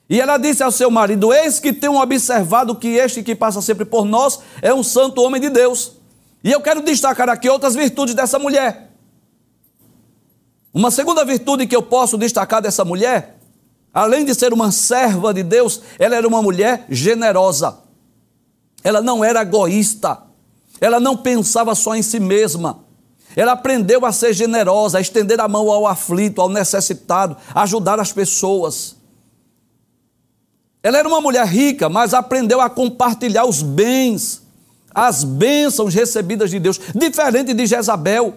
E 0.10 0.22
ela 0.22 0.38
disse 0.38 0.64
ao 0.64 0.72
seu 0.72 0.92
marido: 0.92 1.34
Eis 1.34 1.60
que 1.60 1.74
tenho 1.74 2.00
observado 2.00 2.76
que 2.76 2.90
este 2.90 3.24
que 3.24 3.36
passa 3.36 3.62
sempre 3.62 3.86
por 3.86 4.06
nós 4.06 4.40
é 4.62 4.74
um 4.74 4.84
santo 4.84 5.22
homem 5.22 5.42
de 5.42 5.50
Deus. 5.50 5.94
E 6.44 6.52
eu 6.52 6.62
quero 6.62 6.82
destacar 6.82 7.30
aqui 7.30 7.50
outras 7.50 7.76
virtudes 7.76 8.14
dessa 8.14 8.38
mulher. 8.38 8.92
Uma 10.74 10.92
segunda 10.92 11.24
virtude 11.26 11.66
que 11.66 11.76
eu 11.76 11.82
posso 11.82 12.18
destacar 12.18 12.62
dessa 12.62 12.86
mulher 12.86 13.36
Além 13.96 14.26
de 14.26 14.36
ser 14.36 14.52
uma 14.52 14.74
serva 14.74 15.34
de 15.34 15.42
Deus, 15.42 15.82
ela 15.98 16.18
era 16.18 16.28
uma 16.28 16.42
mulher 16.42 16.86
generosa. 16.90 17.78
Ela 18.84 19.02
não 19.02 19.24
era 19.24 19.42
egoísta. 19.42 20.22
Ela 20.82 21.00
não 21.00 21.16
pensava 21.16 21.74
só 21.74 21.96
em 21.96 22.02
si 22.02 22.20
mesma. 22.20 22.84
Ela 23.38 23.54
aprendeu 23.54 24.06
a 24.06 24.12
ser 24.12 24.34
generosa, 24.34 24.98
a 24.98 25.02
estender 25.02 25.40
a 25.40 25.48
mão 25.48 25.72
ao 25.72 25.88
aflito, 25.88 26.42
ao 26.42 26.50
necessitado, 26.50 27.38
a 27.54 27.62
ajudar 27.62 27.98
as 27.98 28.12
pessoas. 28.12 28.98
Ela 30.86 31.00
era 31.00 31.08
uma 31.08 31.20
mulher 31.20 31.48
rica, 31.48 31.90
mas 31.90 32.14
aprendeu 32.14 32.62
a 32.62 32.70
compartilhar 32.70 33.44
os 33.44 33.64
bens, 33.64 34.44
as 34.94 35.24
bênçãos 35.24 35.96
recebidas 35.96 36.52
de 36.52 36.60
Deus, 36.60 36.80
diferente 36.94 37.56
de 37.56 37.66
Jezabel 37.66 38.36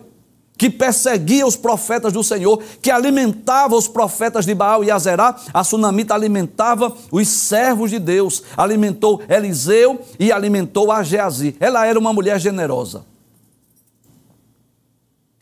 que 0.56 0.70
perseguia 0.70 1.46
os 1.46 1.56
profetas 1.56 2.10
do 2.10 2.24
Senhor, 2.24 2.62
que 2.80 2.90
alimentava 2.90 3.76
os 3.76 3.86
profetas 3.86 4.46
de 4.46 4.54
Baal 4.54 4.82
e 4.82 4.90
Azerá, 4.90 5.36
a 5.52 5.62
sunamita 5.62 6.14
alimentava 6.14 6.90
os 7.12 7.28
servos 7.28 7.90
de 7.90 7.98
Deus, 7.98 8.42
alimentou 8.56 9.20
Eliseu 9.28 10.00
e 10.18 10.32
alimentou 10.32 10.90
a 10.90 11.02
Geazi. 11.02 11.54
Ela 11.60 11.86
era 11.86 11.98
uma 11.98 12.14
mulher 12.14 12.40
generosa. 12.40 13.04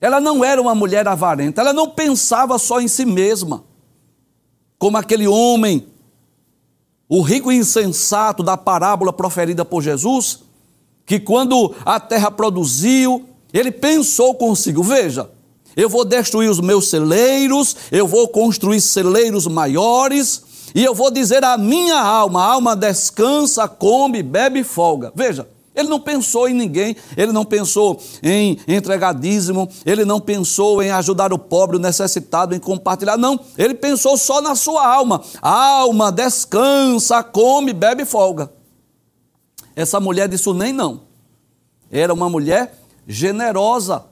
Ela 0.00 0.20
não 0.20 0.44
era 0.44 0.60
uma 0.60 0.75
mulher 0.75 1.06
avarenta, 1.06 1.60
ela 1.60 1.72
não 1.72 1.88
pensava 1.88 2.58
só 2.58 2.80
em 2.80 2.88
si 2.88 3.06
mesma, 3.06 3.62
como 4.76 4.98
aquele 4.98 5.28
homem, 5.28 5.86
o 7.08 7.22
rico 7.22 7.52
insensato 7.52 8.42
da 8.42 8.56
parábola 8.56 9.12
proferida 9.12 9.64
por 9.64 9.82
Jesus, 9.82 10.40
que 11.04 11.20
quando 11.20 11.75
a 11.84 12.00
terra 12.00 12.30
produziu, 12.30 13.25
ele 13.52 13.70
pensou 13.70 14.34
consigo: 14.34 14.82
veja, 14.82 15.30
eu 15.76 15.88
vou 15.88 16.04
destruir 16.04 16.50
os 16.50 16.60
meus 16.60 16.88
celeiros, 16.88 17.76
eu 17.92 18.06
vou 18.06 18.28
construir 18.28 18.80
celeiros 18.80 19.46
maiores, 19.46 20.42
e 20.75 20.84
eu 20.84 20.94
vou 20.94 21.10
dizer 21.10 21.44
à 21.44 21.56
minha 21.56 22.00
alma: 22.00 22.44
alma 22.44 22.75
descansa, 22.75 23.68
come, 23.68 24.22
bebe 24.22 24.60
e 24.60 24.64
folga. 24.64 25.12
Veja, 25.14 25.48
Ele 25.76 25.88
não 25.90 26.00
pensou 26.00 26.49
em 26.49 26.54
ninguém, 26.54 26.97
ele 27.18 27.33
não 27.33 27.45
pensou 27.45 28.00
em 28.23 28.59
entregar 28.66 29.12
dízimo, 29.12 29.68
ele 29.85 30.06
não 30.06 30.18
pensou 30.18 30.83
em 30.83 30.90
ajudar 30.90 31.35
o 31.35 31.38
pobre, 31.38 31.76
o 31.76 31.80
necessitado, 31.80 32.54
em 32.54 32.59
compartilhar. 32.59 33.18
Não, 33.18 33.38
ele 33.59 33.75
pensou 33.75 34.16
só 34.16 34.40
na 34.40 34.54
sua 34.54 34.87
alma. 34.87 35.23
Alma 35.42 36.11
descansa, 36.11 37.23
come, 37.23 37.75
bebe 37.75 38.04
e 38.04 38.06
folga. 38.06 38.50
Essa 39.76 40.00
mulher 40.00 40.28
disse 40.28 40.50
nem 40.54 40.73
não. 40.73 41.02
Era 41.92 42.14
uma 42.14 42.30
mulher 42.30 42.75
generosa. 43.06 44.04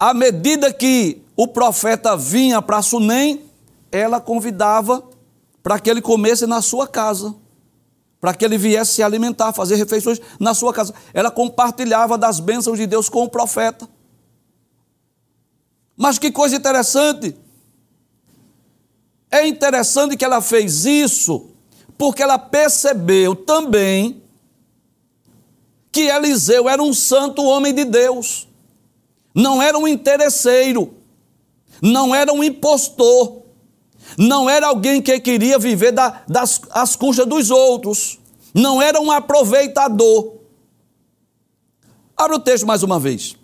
À 0.00 0.12
medida 0.12 0.72
que 0.72 1.22
o 1.36 1.46
profeta 1.46 2.16
vinha 2.16 2.60
para 2.60 2.82
Sunem, 2.82 3.44
ela 3.92 4.20
convidava 4.20 5.04
para 5.62 5.78
que 5.78 5.88
ele 5.88 6.02
comesse 6.02 6.44
na 6.44 6.60
sua 6.60 6.88
casa 6.88 7.36
para 8.20 8.34
que 8.34 8.44
ele 8.44 8.58
viesse 8.58 8.94
se 8.94 9.02
alimentar, 9.02 9.52
fazer 9.52 9.76
refeições 9.76 10.20
na 10.40 10.54
sua 10.54 10.72
casa. 10.72 10.94
Ela 11.14 11.30
compartilhava 11.30 12.18
das 12.18 12.40
bênçãos 12.40 12.78
de 12.78 12.86
Deus 12.86 13.08
com 13.08 13.24
o 13.24 13.28
profeta. 13.28 13.88
Mas 15.96 16.18
que 16.18 16.30
coisa 16.30 16.56
interessante! 16.56 17.36
É 19.30 19.46
interessante 19.46 20.16
que 20.16 20.24
ela 20.24 20.40
fez 20.40 20.84
isso 20.84 21.50
porque 21.98 22.22
ela 22.22 22.38
percebeu 22.38 23.34
também 23.34 24.22
que 25.90 26.02
Eliseu 26.02 26.68
era 26.68 26.80
um 26.80 26.94
santo 26.94 27.42
homem 27.42 27.74
de 27.74 27.84
Deus, 27.84 28.46
não 29.34 29.60
era 29.60 29.76
um 29.76 29.88
interesseiro, 29.88 30.94
não 31.82 32.14
era 32.14 32.32
um 32.32 32.44
impostor, 32.44 33.37
não 34.18 34.50
era 34.50 34.66
alguém 34.66 35.00
que 35.00 35.20
queria 35.20 35.60
viver 35.60 35.92
da, 35.92 36.22
das 36.26 36.60
as 36.70 36.96
custas 36.96 37.24
dos 37.24 37.52
outros, 37.52 38.18
não 38.52 38.82
era 38.82 39.00
um 39.00 39.12
aproveitador. 39.12 40.38
Abra 42.16 42.34
o 42.34 42.40
texto 42.40 42.66
mais 42.66 42.82
uma 42.82 42.98
vez. 42.98 43.36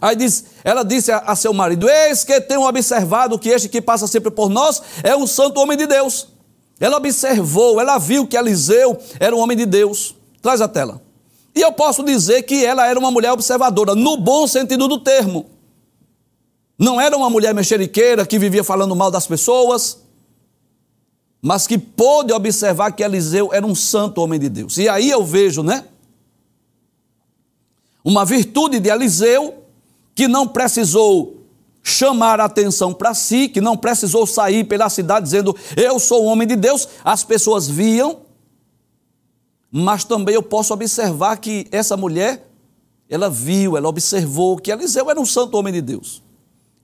Aí 0.00 0.14
diz, 0.14 0.44
ela 0.62 0.84
disse 0.84 1.10
a, 1.10 1.18
a 1.18 1.34
seu 1.34 1.54
marido: 1.54 1.88
Eis 1.88 2.24
que 2.24 2.38
tenho 2.42 2.68
observado 2.68 3.38
que 3.38 3.48
este 3.48 3.70
que 3.70 3.80
passa 3.80 4.06
sempre 4.06 4.30
por 4.30 4.50
nós 4.50 4.82
é 5.02 5.16
um 5.16 5.26
santo 5.26 5.58
homem 5.60 5.78
de 5.78 5.86
Deus. 5.86 6.28
Ela 6.78 6.98
observou, 6.98 7.80
ela 7.80 7.96
viu 7.98 8.26
que 8.26 8.36
Eliseu 8.36 8.98
era 9.18 9.34
um 9.34 9.40
homem 9.40 9.56
de 9.56 9.64
Deus. 9.64 10.14
Traz 10.42 10.60
a 10.60 10.68
tela. 10.68 11.02
E 11.54 11.60
eu 11.62 11.72
posso 11.72 12.04
dizer 12.04 12.42
que 12.42 12.64
ela 12.64 12.86
era 12.86 12.98
uma 12.98 13.10
mulher 13.10 13.32
observadora, 13.32 13.94
no 13.94 14.18
bom 14.18 14.46
sentido 14.46 14.86
do 14.86 15.00
termo. 15.00 15.57
Não 16.78 17.00
era 17.00 17.16
uma 17.16 17.28
mulher 17.28 17.52
mexeriqueira 17.52 18.24
que 18.24 18.38
vivia 18.38 18.62
falando 18.62 18.94
mal 18.94 19.10
das 19.10 19.26
pessoas, 19.26 19.98
mas 21.42 21.66
que 21.66 21.76
pôde 21.76 22.32
observar 22.32 22.92
que 22.92 23.02
Eliseu 23.02 23.52
era 23.52 23.66
um 23.66 23.74
santo 23.74 24.20
homem 24.20 24.38
de 24.38 24.48
Deus. 24.48 24.76
E 24.78 24.88
aí 24.88 25.10
eu 25.10 25.24
vejo, 25.24 25.62
né? 25.62 25.84
Uma 28.04 28.24
virtude 28.24 28.78
de 28.78 28.88
Eliseu 28.88 29.62
que 30.14 30.28
não 30.28 30.46
precisou 30.46 31.38
chamar 31.82 32.40
a 32.40 32.44
atenção 32.44 32.92
para 32.92 33.12
si, 33.14 33.48
que 33.48 33.60
não 33.60 33.76
precisou 33.76 34.26
sair 34.26 34.64
pela 34.64 34.88
cidade 34.88 35.24
dizendo 35.24 35.56
eu 35.76 35.98
sou 35.98 36.24
homem 36.24 36.46
de 36.46 36.54
Deus, 36.54 36.88
as 37.02 37.24
pessoas 37.24 37.68
viam, 37.68 38.20
mas 39.70 40.04
também 40.04 40.34
eu 40.34 40.42
posso 40.42 40.72
observar 40.72 41.38
que 41.38 41.66
essa 41.72 41.96
mulher, 41.96 42.48
ela 43.08 43.28
viu, 43.28 43.76
ela 43.76 43.88
observou 43.88 44.56
que 44.58 44.70
Eliseu 44.70 45.10
era 45.10 45.20
um 45.20 45.26
santo 45.26 45.56
homem 45.56 45.72
de 45.72 45.80
Deus. 45.80 46.22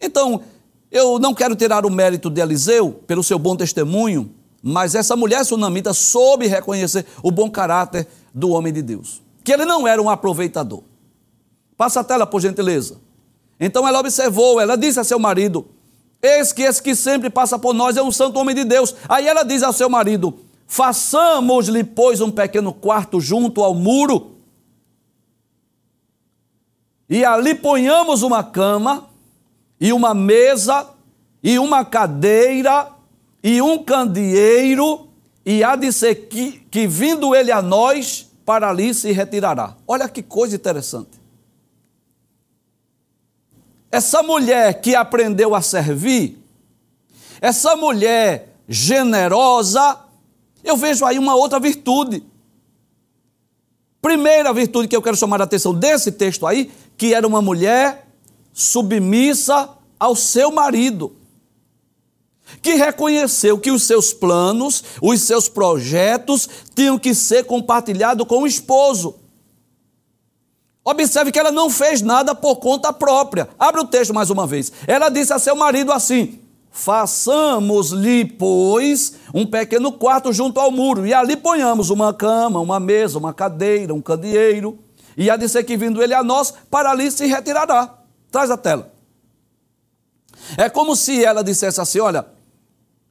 Então, 0.04 0.42
eu 0.90 1.18
não 1.18 1.34
quero 1.34 1.56
tirar 1.56 1.86
o 1.86 1.90
mérito 1.90 2.28
de 2.28 2.40
Eliseu 2.40 2.92
pelo 3.06 3.24
seu 3.24 3.38
bom 3.38 3.56
testemunho, 3.56 4.30
mas 4.62 4.94
essa 4.94 5.16
mulher 5.16 5.44
sunamita 5.44 5.92
soube 5.92 6.46
reconhecer 6.46 7.06
o 7.22 7.30
bom 7.30 7.50
caráter 7.50 8.06
do 8.32 8.50
homem 8.50 8.72
de 8.72 8.82
Deus, 8.82 9.22
que 9.42 9.52
ele 9.52 9.64
não 9.64 9.88
era 9.88 10.00
um 10.00 10.10
aproveitador. 10.10 10.82
Passa 11.76 12.00
a 12.00 12.04
tela, 12.04 12.26
por 12.26 12.40
gentileza. 12.40 12.98
Então 13.58 13.88
ela 13.88 13.98
observou, 13.98 14.60
ela 14.60 14.76
disse 14.76 15.00
a 15.00 15.04
seu 15.04 15.18
marido: 15.18 15.66
Eis 16.22 16.52
que 16.52 16.62
esse 16.62 16.82
que 16.82 16.94
sempre 16.94 17.30
passa 17.30 17.58
por 17.58 17.72
nós 17.72 17.96
é 17.96 18.02
um 18.02 18.12
santo 18.12 18.38
homem 18.38 18.54
de 18.54 18.64
Deus. 18.64 18.94
Aí 19.08 19.26
ela 19.26 19.42
diz 19.42 19.62
ao 19.62 19.72
seu 19.72 19.88
marido: 19.88 20.38
Façamos-lhe, 20.66 21.82
pois, 21.82 22.20
um 22.20 22.30
pequeno 22.30 22.72
quarto 22.72 23.20
junto 23.20 23.62
ao 23.62 23.74
muro, 23.74 24.36
e 27.08 27.24
ali 27.24 27.54
ponhamos 27.54 28.22
uma 28.22 28.42
cama 28.42 29.08
e 29.84 29.92
uma 29.92 30.14
mesa, 30.14 30.88
e 31.42 31.58
uma 31.58 31.84
cadeira, 31.84 32.90
e 33.42 33.60
um 33.60 33.84
candeeiro, 33.84 35.10
e 35.44 35.62
há 35.62 35.76
de 35.76 35.92
ser 35.92 36.14
que, 36.26 36.52
que 36.70 36.86
vindo 36.86 37.34
ele 37.34 37.52
a 37.52 37.60
nós, 37.60 38.30
para 38.46 38.70
ali 38.70 38.94
se 38.94 39.12
retirará. 39.12 39.76
Olha 39.86 40.08
que 40.08 40.22
coisa 40.22 40.56
interessante. 40.56 41.20
Essa 43.92 44.22
mulher 44.22 44.80
que 44.80 44.94
aprendeu 44.94 45.54
a 45.54 45.60
servir, 45.60 46.42
essa 47.38 47.76
mulher 47.76 48.54
generosa, 48.66 49.98
eu 50.64 50.78
vejo 50.78 51.04
aí 51.04 51.18
uma 51.18 51.34
outra 51.34 51.60
virtude. 51.60 52.24
Primeira 54.00 54.50
virtude 54.50 54.88
que 54.88 54.96
eu 54.96 55.02
quero 55.02 55.14
chamar 55.14 55.42
a 55.42 55.44
atenção 55.44 55.74
desse 55.74 56.10
texto 56.10 56.46
aí, 56.46 56.72
que 56.96 57.12
era 57.12 57.26
uma 57.26 57.42
mulher 57.42 58.03
submissa 58.54 59.68
ao 59.98 60.14
seu 60.14 60.52
marido, 60.52 61.16
que 62.62 62.74
reconheceu 62.74 63.58
que 63.58 63.72
os 63.72 63.82
seus 63.82 64.12
planos, 64.12 64.84
os 65.02 65.20
seus 65.22 65.48
projetos 65.48 66.48
tinham 66.74 66.98
que 66.98 67.12
ser 67.14 67.44
compartilhados 67.44 68.26
com 68.26 68.42
o 68.42 68.46
esposo. 68.46 69.16
Observe 70.84 71.32
que 71.32 71.38
ela 71.38 71.50
não 71.50 71.68
fez 71.68 72.00
nada 72.00 72.34
por 72.34 72.56
conta 72.56 72.92
própria. 72.92 73.48
Abre 73.58 73.80
o 73.80 73.86
texto 73.86 74.14
mais 74.14 74.30
uma 74.30 74.46
vez. 74.46 74.70
Ela 74.86 75.08
disse 75.08 75.32
a 75.32 75.38
seu 75.38 75.56
marido 75.56 75.90
assim: 75.90 76.38
Façamos-lhe, 76.70 78.26
pois, 78.26 79.14
um 79.32 79.46
pequeno 79.46 79.90
quarto 79.92 80.32
junto 80.32 80.60
ao 80.60 80.70
muro, 80.70 81.06
e 81.06 81.14
ali 81.14 81.36
ponhamos 81.36 81.88
uma 81.88 82.12
cama, 82.12 82.60
uma 82.60 82.78
mesa, 82.78 83.18
uma 83.18 83.32
cadeira, 83.32 83.94
um 83.94 84.02
candeeiro, 84.02 84.78
e 85.16 85.34
de 85.38 85.48
ser 85.48 85.64
que 85.64 85.76
vindo 85.76 86.02
ele 86.02 86.12
a 86.12 86.22
nós, 86.22 86.52
para 86.70 86.90
ali 86.90 87.10
se 87.10 87.26
retirará. 87.26 88.03
Traz 88.34 88.50
a 88.50 88.56
tela. 88.56 88.92
É 90.58 90.68
como 90.68 90.96
se 90.96 91.24
ela 91.24 91.44
dissesse 91.44 91.80
assim: 91.80 92.00
olha, 92.00 92.26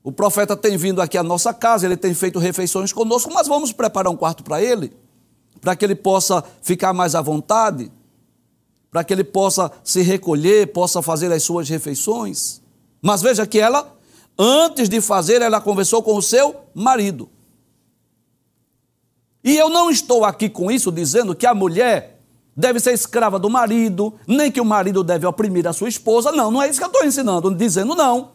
o 0.04 0.12
profeta 0.12 0.54
tem 0.54 0.76
vindo 0.76 1.02
aqui 1.02 1.18
à 1.18 1.24
nossa 1.24 1.54
casa, 1.54 1.86
ele 1.86 1.96
tem 1.96 2.14
feito 2.14 2.40
refeições 2.40 2.92
conosco, 2.92 3.34
mas 3.34 3.48
vamos 3.48 3.72
preparar 3.72 4.12
um 4.12 4.18
quarto 4.18 4.44
para 4.44 4.62
ele, 4.62 4.94
para 5.62 5.78
que 5.78 5.86
ele 5.86 5.96
possa 5.96 6.44
ficar 6.62 6.92
mais 6.92 7.16
à 7.16 7.22
vontade, 7.22 7.90
para 8.92 9.02
que 9.02 9.14
ele 9.14 9.24
possa 9.24 9.72
se 9.82 10.02
recolher, 10.02 10.74
possa 10.74 11.02
fazer 11.02 11.32
as 11.32 11.42
suas 11.42 11.70
refeições. 11.70 12.62
Mas 13.02 13.22
veja 13.22 13.48
que 13.48 13.60
ela, 13.60 13.98
antes 14.38 14.90
de 14.90 15.00
fazer, 15.00 15.42
ela 15.42 15.62
conversou 15.62 16.04
com 16.04 16.18
o 16.18 16.22
seu 16.22 16.54
marido. 16.76 17.30
E 19.42 19.56
eu 19.56 19.70
não 19.70 19.90
estou 19.90 20.26
aqui 20.26 20.50
com 20.50 20.70
isso 20.70 20.92
dizendo 20.92 21.34
que 21.34 21.46
a 21.46 21.54
mulher 21.54 22.14
deve 22.56 22.80
ser 22.80 22.94
escrava 22.94 23.40
do 23.40 23.50
marido, 23.50 24.14
nem 24.28 24.52
que 24.52 24.62
o 24.62 24.66
marido 24.66 25.04
deve 25.04 25.26
oprimir 25.26 25.68
a 25.68 25.74
sua 25.74 25.90
esposa. 25.90 26.32
Não, 26.32 26.52
não 26.52 26.62
é 26.62 26.70
isso 26.70 26.80
que 26.80 26.86
eu 26.86 26.92
estou 26.92 27.06
ensinando, 27.06 27.54
dizendo 27.54 27.96
não. 27.96 28.32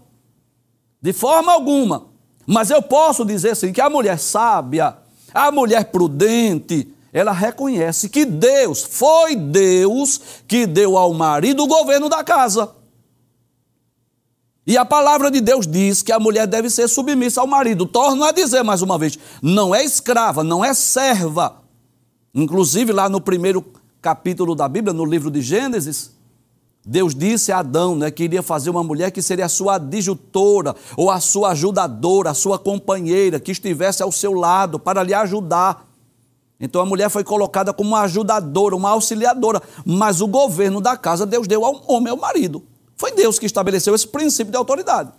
De 1.00 1.12
forma 1.12 1.52
alguma. 1.52 2.06
Mas 2.46 2.70
eu 2.70 2.82
posso 2.82 3.24
dizer 3.24 3.50
assim 3.50 3.72
que 3.72 3.80
a 3.80 3.90
mulher 3.90 4.18
sábia, 4.18 4.96
a 5.32 5.52
mulher 5.52 5.84
prudente, 5.86 6.92
ela 7.12 7.32
reconhece 7.32 8.08
que 8.08 8.24
Deus, 8.24 8.82
foi 8.82 9.36
Deus 9.36 10.20
que 10.46 10.66
deu 10.66 10.96
ao 10.96 11.12
marido 11.12 11.62
o 11.62 11.68
governo 11.68 12.08
da 12.08 12.24
casa. 12.24 12.74
E 14.66 14.76
a 14.76 14.84
palavra 14.84 15.30
de 15.30 15.40
Deus 15.40 15.66
diz 15.66 16.02
que 16.02 16.12
a 16.12 16.20
mulher 16.20 16.46
deve 16.46 16.68
ser 16.68 16.88
submissa 16.88 17.40
ao 17.40 17.46
marido. 17.46 17.86
Torno 17.86 18.22
a 18.24 18.32
dizer 18.32 18.62
mais 18.62 18.82
uma 18.82 18.98
vez: 18.98 19.18
não 19.40 19.74
é 19.74 19.82
escrava, 19.82 20.44
não 20.44 20.62
é 20.62 20.74
serva. 20.74 21.62
Inclusive, 22.34 22.92
lá 22.92 23.08
no 23.08 23.20
primeiro 23.20 23.64
capítulo 24.00 24.54
da 24.54 24.68
Bíblia, 24.68 24.92
no 24.92 25.04
livro 25.04 25.30
de 25.30 25.40
Gênesis, 25.40 26.16
Deus 26.84 27.14
disse 27.14 27.52
a 27.52 27.58
Adão 27.58 27.94
né, 27.94 28.10
que 28.10 28.24
iria 28.24 28.42
fazer 28.42 28.70
uma 28.70 28.82
mulher 28.82 29.10
que 29.10 29.20
seria 29.20 29.44
a 29.44 29.48
sua 29.48 29.74
adjutora, 29.74 30.74
ou 30.96 31.10
a 31.10 31.20
sua 31.20 31.50
ajudadora, 31.50 32.30
a 32.30 32.34
sua 32.34 32.58
companheira, 32.58 33.38
que 33.38 33.52
estivesse 33.52 34.02
ao 34.02 34.10
seu 34.10 34.32
lado 34.32 34.78
para 34.78 35.02
lhe 35.02 35.12
ajudar. 35.12 35.86
Então 36.58 36.80
a 36.80 36.86
mulher 36.86 37.10
foi 37.10 37.22
colocada 37.22 37.72
como 37.72 37.90
uma 37.90 38.00
ajudadora, 38.00 38.74
uma 38.74 38.90
auxiliadora, 38.90 39.62
mas 39.84 40.20
o 40.20 40.26
governo 40.26 40.80
da 40.80 40.96
casa 40.96 41.26
Deus 41.26 41.46
deu 41.46 41.64
ao 41.64 41.84
homem, 41.86 42.10
ao 42.10 42.16
marido. 42.16 42.62
Foi 42.96 43.12
Deus 43.12 43.38
que 43.38 43.46
estabeleceu 43.46 43.94
esse 43.94 44.08
princípio 44.08 44.50
de 44.50 44.56
autoridade. 44.56 45.12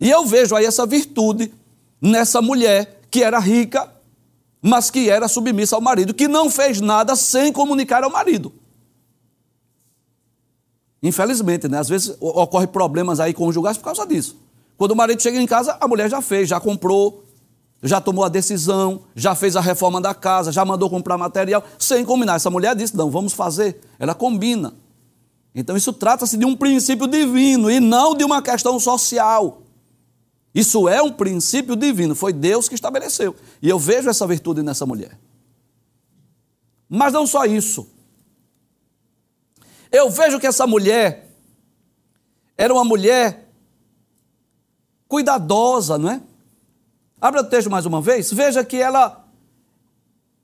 E 0.00 0.10
eu 0.10 0.26
vejo 0.26 0.56
aí 0.56 0.66
essa 0.66 0.84
virtude 0.84 1.54
nessa 2.02 2.42
mulher 2.42 3.02
que 3.10 3.22
era 3.22 3.38
rica, 3.38 3.88
mas 4.66 4.90
que 4.90 5.10
era 5.10 5.28
submissa 5.28 5.76
ao 5.76 5.82
marido, 5.82 6.14
que 6.14 6.26
não 6.26 6.48
fez 6.48 6.80
nada 6.80 7.14
sem 7.14 7.52
comunicar 7.52 8.02
ao 8.02 8.10
marido. 8.10 8.50
Infelizmente, 11.02 11.68
né? 11.68 11.78
Às 11.78 11.90
vezes 11.90 12.16
ocorre 12.18 12.66
problemas 12.66 13.20
aí 13.20 13.34
conjugais 13.34 13.76
por 13.76 13.84
causa 13.84 14.06
disso. 14.06 14.40
Quando 14.78 14.92
o 14.92 14.96
marido 14.96 15.20
chega 15.20 15.38
em 15.38 15.46
casa, 15.46 15.76
a 15.78 15.86
mulher 15.86 16.08
já 16.08 16.22
fez, 16.22 16.48
já 16.48 16.58
comprou, 16.58 17.26
já 17.82 18.00
tomou 18.00 18.24
a 18.24 18.28
decisão, 18.30 19.02
já 19.14 19.34
fez 19.34 19.54
a 19.54 19.60
reforma 19.60 20.00
da 20.00 20.14
casa, 20.14 20.50
já 20.50 20.64
mandou 20.64 20.88
comprar 20.88 21.18
material, 21.18 21.62
sem 21.78 22.02
combinar. 22.02 22.36
Essa 22.36 22.48
mulher 22.48 22.74
disse: 22.74 22.96
não, 22.96 23.10
vamos 23.10 23.34
fazer. 23.34 23.82
Ela 23.98 24.14
combina. 24.14 24.72
Então 25.54 25.76
isso 25.76 25.92
trata-se 25.92 26.38
de 26.38 26.46
um 26.46 26.56
princípio 26.56 27.06
divino 27.06 27.70
e 27.70 27.78
não 27.80 28.14
de 28.14 28.24
uma 28.24 28.40
questão 28.40 28.80
social. 28.80 29.63
Isso 30.54 30.88
é 30.88 31.02
um 31.02 31.12
princípio 31.12 31.74
divino, 31.74 32.14
foi 32.14 32.32
Deus 32.32 32.68
que 32.68 32.76
estabeleceu. 32.76 33.34
E 33.60 33.68
eu 33.68 33.78
vejo 33.78 34.08
essa 34.08 34.26
virtude 34.26 34.62
nessa 34.62 34.86
mulher. 34.86 35.18
Mas 36.88 37.12
não 37.12 37.26
só 37.26 37.44
isso. 37.44 37.88
Eu 39.90 40.08
vejo 40.10 40.38
que 40.38 40.46
essa 40.46 40.66
mulher 40.66 41.30
era 42.56 42.72
uma 42.72 42.84
mulher 42.84 43.48
cuidadosa, 45.08 45.98
não 45.98 46.10
é? 46.10 46.22
Abra 47.20 47.40
o 47.40 47.44
texto 47.44 47.70
mais 47.70 47.86
uma 47.86 48.00
vez. 48.00 48.32
Veja 48.32 48.64
que 48.64 48.76
ela, 48.76 49.24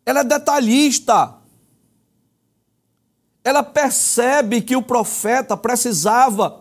ela 0.04 0.20
é 0.20 0.24
detalhista. 0.24 1.34
Ela 3.44 3.62
percebe 3.62 4.60
que 4.60 4.74
o 4.74 4.82
profeta 4.82 5.56
precisava 5.56 6.59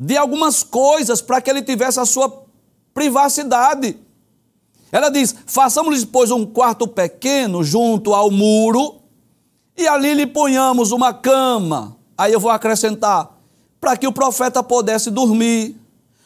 de 0.00 0.16
algumas 0.16 0.62
coisas 0.62 1.20
para 1.20 1.42
que 1.42 1.50
ele 1.50 1.60
tivesse 1.60 2.00
a 2.00 2.06
sua 2.06 2.46
privacidade. 2.94 3.98
Ela 4.90 5.10
diz: 5.10 5.34
façamos-lhe, 5.44 6.06
pois, 6.06 6.30
um 6.30 6.46
quarto 6.46 6.88
pequeno 6.88 7.62
junto 7.62 8.14
ao 8.14 8.30
muro, 8.30 9.02
e 9.76 9.86
ali 9.86 10.14
lhe 10.14 10.26
ponhamos 10.26 10.90
uma 10.90 11.12
cama. 11.12 11.98
Aí 12.16 12.32
eu 12.32 12.40
vou 12.40 12.50
acrescentar: 12.50 13.38
para 13.78 13.94
que 13.94 14.06
o 14.06 14.12
profeta 14.12 14.62
pudesse 14.62 15.10
dormir, 15.10 15.76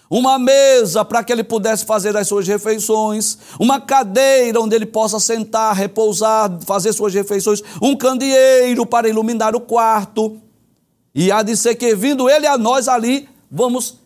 uma 0.08 0.38
mesa 0.38 1.04
para 1.04 1.24
que 1.24 1.32
ele 1.32 1.42
pudesse 1.42 1.84
fazer 1.84 2.16
as 2.16 2.28
suas 2.28 2.46
refeições, 2.46 3.38
uma 3.58 3.80
cadeira 3.80 4.60
onde 4.60 4.76
ele 4.76 4.86
possa 4.86 5.18
sentar, 5.18 5.74
repousar, 5.74 6.60
fazer 6.64 6.92
suas 6.92 7.12
refeições, 7.12 7.60
um 7.82 7.96
candeeiro 7.96 8.86
para 8.86 9.08
iluminar 9.08 9.56
o 9.56 9.60
quarto. 9.60 10.38
E 11.12 11.32
há 11.32 11.42
de 11.42 11.56
ser 11.56 11.74
que, 11.74 11.94
vindo 11.94 12.30
ele 12.30 12.46
a 12.46 12.56
nós 12.56 12.86
ali, 12.88 13.28
vamos, 13.54 14.00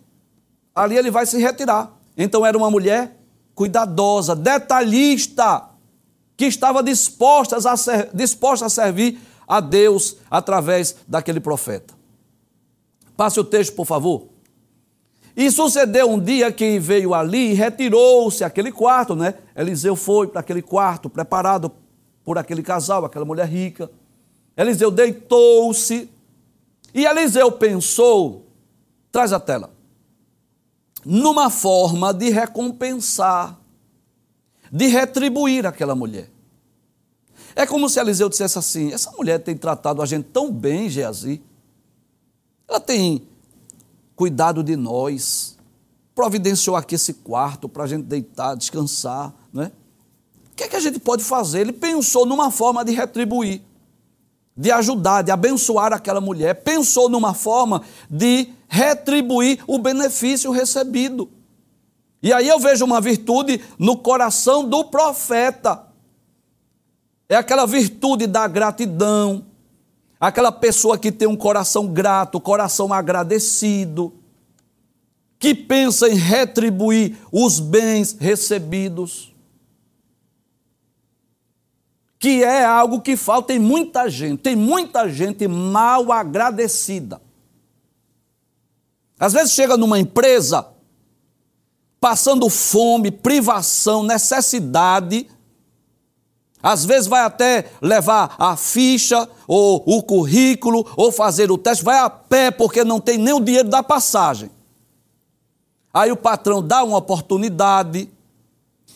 ali 0.75 0.97
ele 0.97 1.11
vai 1.11 1.25
se 1.25 1.39
retirar. 1.39 1.91
Então 2.17 2.45
era 2.45 2.57
uma 2.57 2.71
mulher 2.71 3.17
cuidadosa, 3.55 4.37
detalhista, 4.37 5.71
que 6.37 6.45
estava 6.45 6.83
disposta 6.83 7.57
a, 7.57 7.77
ser, 7.77 8.11
disposta 8.15 8.67
a 8.67 8.69
servir 8.69 9.19
a 9.47 9.59
Deus 9.61 10.19
através 10.31 10.95
daquele 11.09 11.41
profeta. 11.41 11.95
Passe 13.17 13.41
o 13.41 13.45
texto, 13.45 13.75
por 13.75 13.87
favor. 13.87 14.29
E 15.35 15.51
sucedeu 15.51 16.11
um 16.11 16.21
dia 16.21 16.53
que 16.53 16.79
veio 16.79 17.15
ali 17.15 17.53
e 17.53 17.55
retirou-se 17.55 18.45
aquele 18.45 18.71
quarto, 18.71 19.17
né? 19.17 19.35
Eliseu 19.57 19.97
foi 19.97 20.29
para 20.29 20.41
aquele 20.41 20.63
quarto 20.63 21.09
preparado 21.09 21.73
por 22.25 22.37
aquele 22.37 22.63
casal, 22.63 23.05
aquela 23.05 23.25
mulher 23.25 23.49
rica. 23.49 23.91
Eliseu 24.57 24.91
deitou-se 24.91 26.11
e 26.95 27.07
Eliseu 27.07 27.51
pensou 27.53 28.48
Traz 29.11 29.33
a 29.33 29.41
tela. 29.41 29.71
Numa 31.05 31.49
forma 31.51 32.13
de 32.13 32.31
recompensar, 32.31 33.59
de 34.71 34.87
retribuir 34.87 35.67
aquela 35.67 35.95
mulher. 35.95 36.31
É 37.55 37.67
como 37.67 37.89
se 37.89 37.99
Eliseu 37.99 38.29
dissesse 38.29 38.59
assim: 38.59 38.93
essa 38.93 39.11
mulher 39.13 39.39
tem 39.39 39.57
tratado 39.57 40.03
a 40.03 40.07
gente 40.07 40.27
tão 40.27 40.53
bem, 40.53 40.89
Geazi. 40.89 41.43
Ela 42.69 42.79
tem 42.79 43.27
cuidado 44.15 44.63
de 44.63 44.77
nós, 44.77 45.57
providenciou 46.15 46.77
aqui 46.77 46.97
esse 46.97 47.15
quarto 47.15 47.69
para 47.69 47.85
a 47.85 47.87
gente 47.87 48.05
deitar, 48.05 48.55
descansar, 48.57 49.33
não 49.53 49.63
é? 49.63 49.67
O 50.53 50.57
que, 50.57 50.65
é 50.65 50.69
que 50.69 50.77
a 50.77 50.81
gente 50.81 50.99
pode 50.99 51.23
fazer? 51.23 51.61
Ele 51.61 51.73
pensou 51.73 52.27
numa 52.27 52.51
forma 52.51 52.85
de 52.85 52.93
retribuir, 52.93 53.63
de 54.59 54.73
ajudar, 54.73 55.23
de 55.23 55.31
abençoar 55.31 55.93
aquela 55.93 56.21
mulher, 56.21 56.65
pensou 56.65 57.09
numa 57.09 57.33
forma 57.33 57.83
de 58.11 58.49
retribuir 58.67 59.61
o 59.69 59.79
benefício 59.79 60.51
recebido. 60.51 61.31
E 62.21 62.33
aí 62.33 62.49
eu 62.49 62.59
vejo 62.59 62.85
uma 62.85 63.01
virtude 63.01 63.61
no 63.79 63.97
coração 63.97 64.69
do 64.69 64.85
profeta. 64.85 65.87
É 67.29 67.37
aquela 67.37 67.67
virtude 67.67 68.27
da 68.27 68.49
gratidão, 68.49 69.47
aquela 70.19 70.51
pessoa 70.51 70.99
que 70.99 71.13
tem 71.13 71.29
um 71.29 71.37
coração 71.37 71.87
grato, 71.87 72.41
coração 72.41 72.93
agradecido, 72.93 74.13
que 75.39 75.55
pensa 75.55 76.09
em 76.09 76.17
retribuir 76.17 77.17
os 77.31 77.61
bens 77.61 78.17
recebidos, 78.19 79.33
que 82.19 82.43
é 82.43 82.65
algo 82.65 83.01
que 83.01 83.17
falta 83.17 83.53
em 83.53 83.59
muita 83.59 84.09
gente, 84.11 84.41
tem 84.43 84.57
muita 84.57 85.09
gente 85.09 85.47
mal 85.47 86.11
agradecida. 86.11 87.21
Às 89.19 89.33
vezes 89.33 89.53
chega 89.53 89.77
numa 89.77 89.99
empresa 89.99 90.67
passando 92.01 92.49
fome, 92.49 93.11
privação, 93.11 94.03
necessidade. 94.03 95.27
Às 96.63 96.85
vezes 96.85 97.07
vai 97.07 97.23
até 97.23 97.71
levar 97.81 98.35
a 98.39 98.57
ficha 98.57 99.29
ou 99.47 99.83
o 99.87 100.03
currículo 100.03 100.87
ou 100.97 101.13
fazer 101.13 101.51
o 101.51 101.59
teste, 101.59 101.85
vai 101.85 101.99
a 101.99 102.11
pé 102.11 102.51
porque 102.51 102.85
não 102.85 103.01
tem 103.01 103.17
nem 103.17 103.35
o 103.35 103.41
dinheiro 103.41 103.69
da 103.69 103.83
passagem. 103.83 104.51
Aí 105.93 106.13
o 106.13 106.17
patrão 106.17 106.63
dá 106.63 106.85
uma 106.85 106.99
oportunidade, 106.99 108.11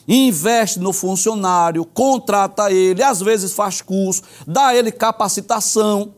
investe 0.07 0.79
no 0.79 0.91
funcionário, 0.91 1.85
contrata 1.85 2.71
ele, 2.71 3.01
às 3.01 3.21
vezes 3.21 3.53
faz 3.53 3.81
curso, 3.81 4.21
dá 4.45 4.75
ele 4.75 4.91
capacitação. 4.91 6.15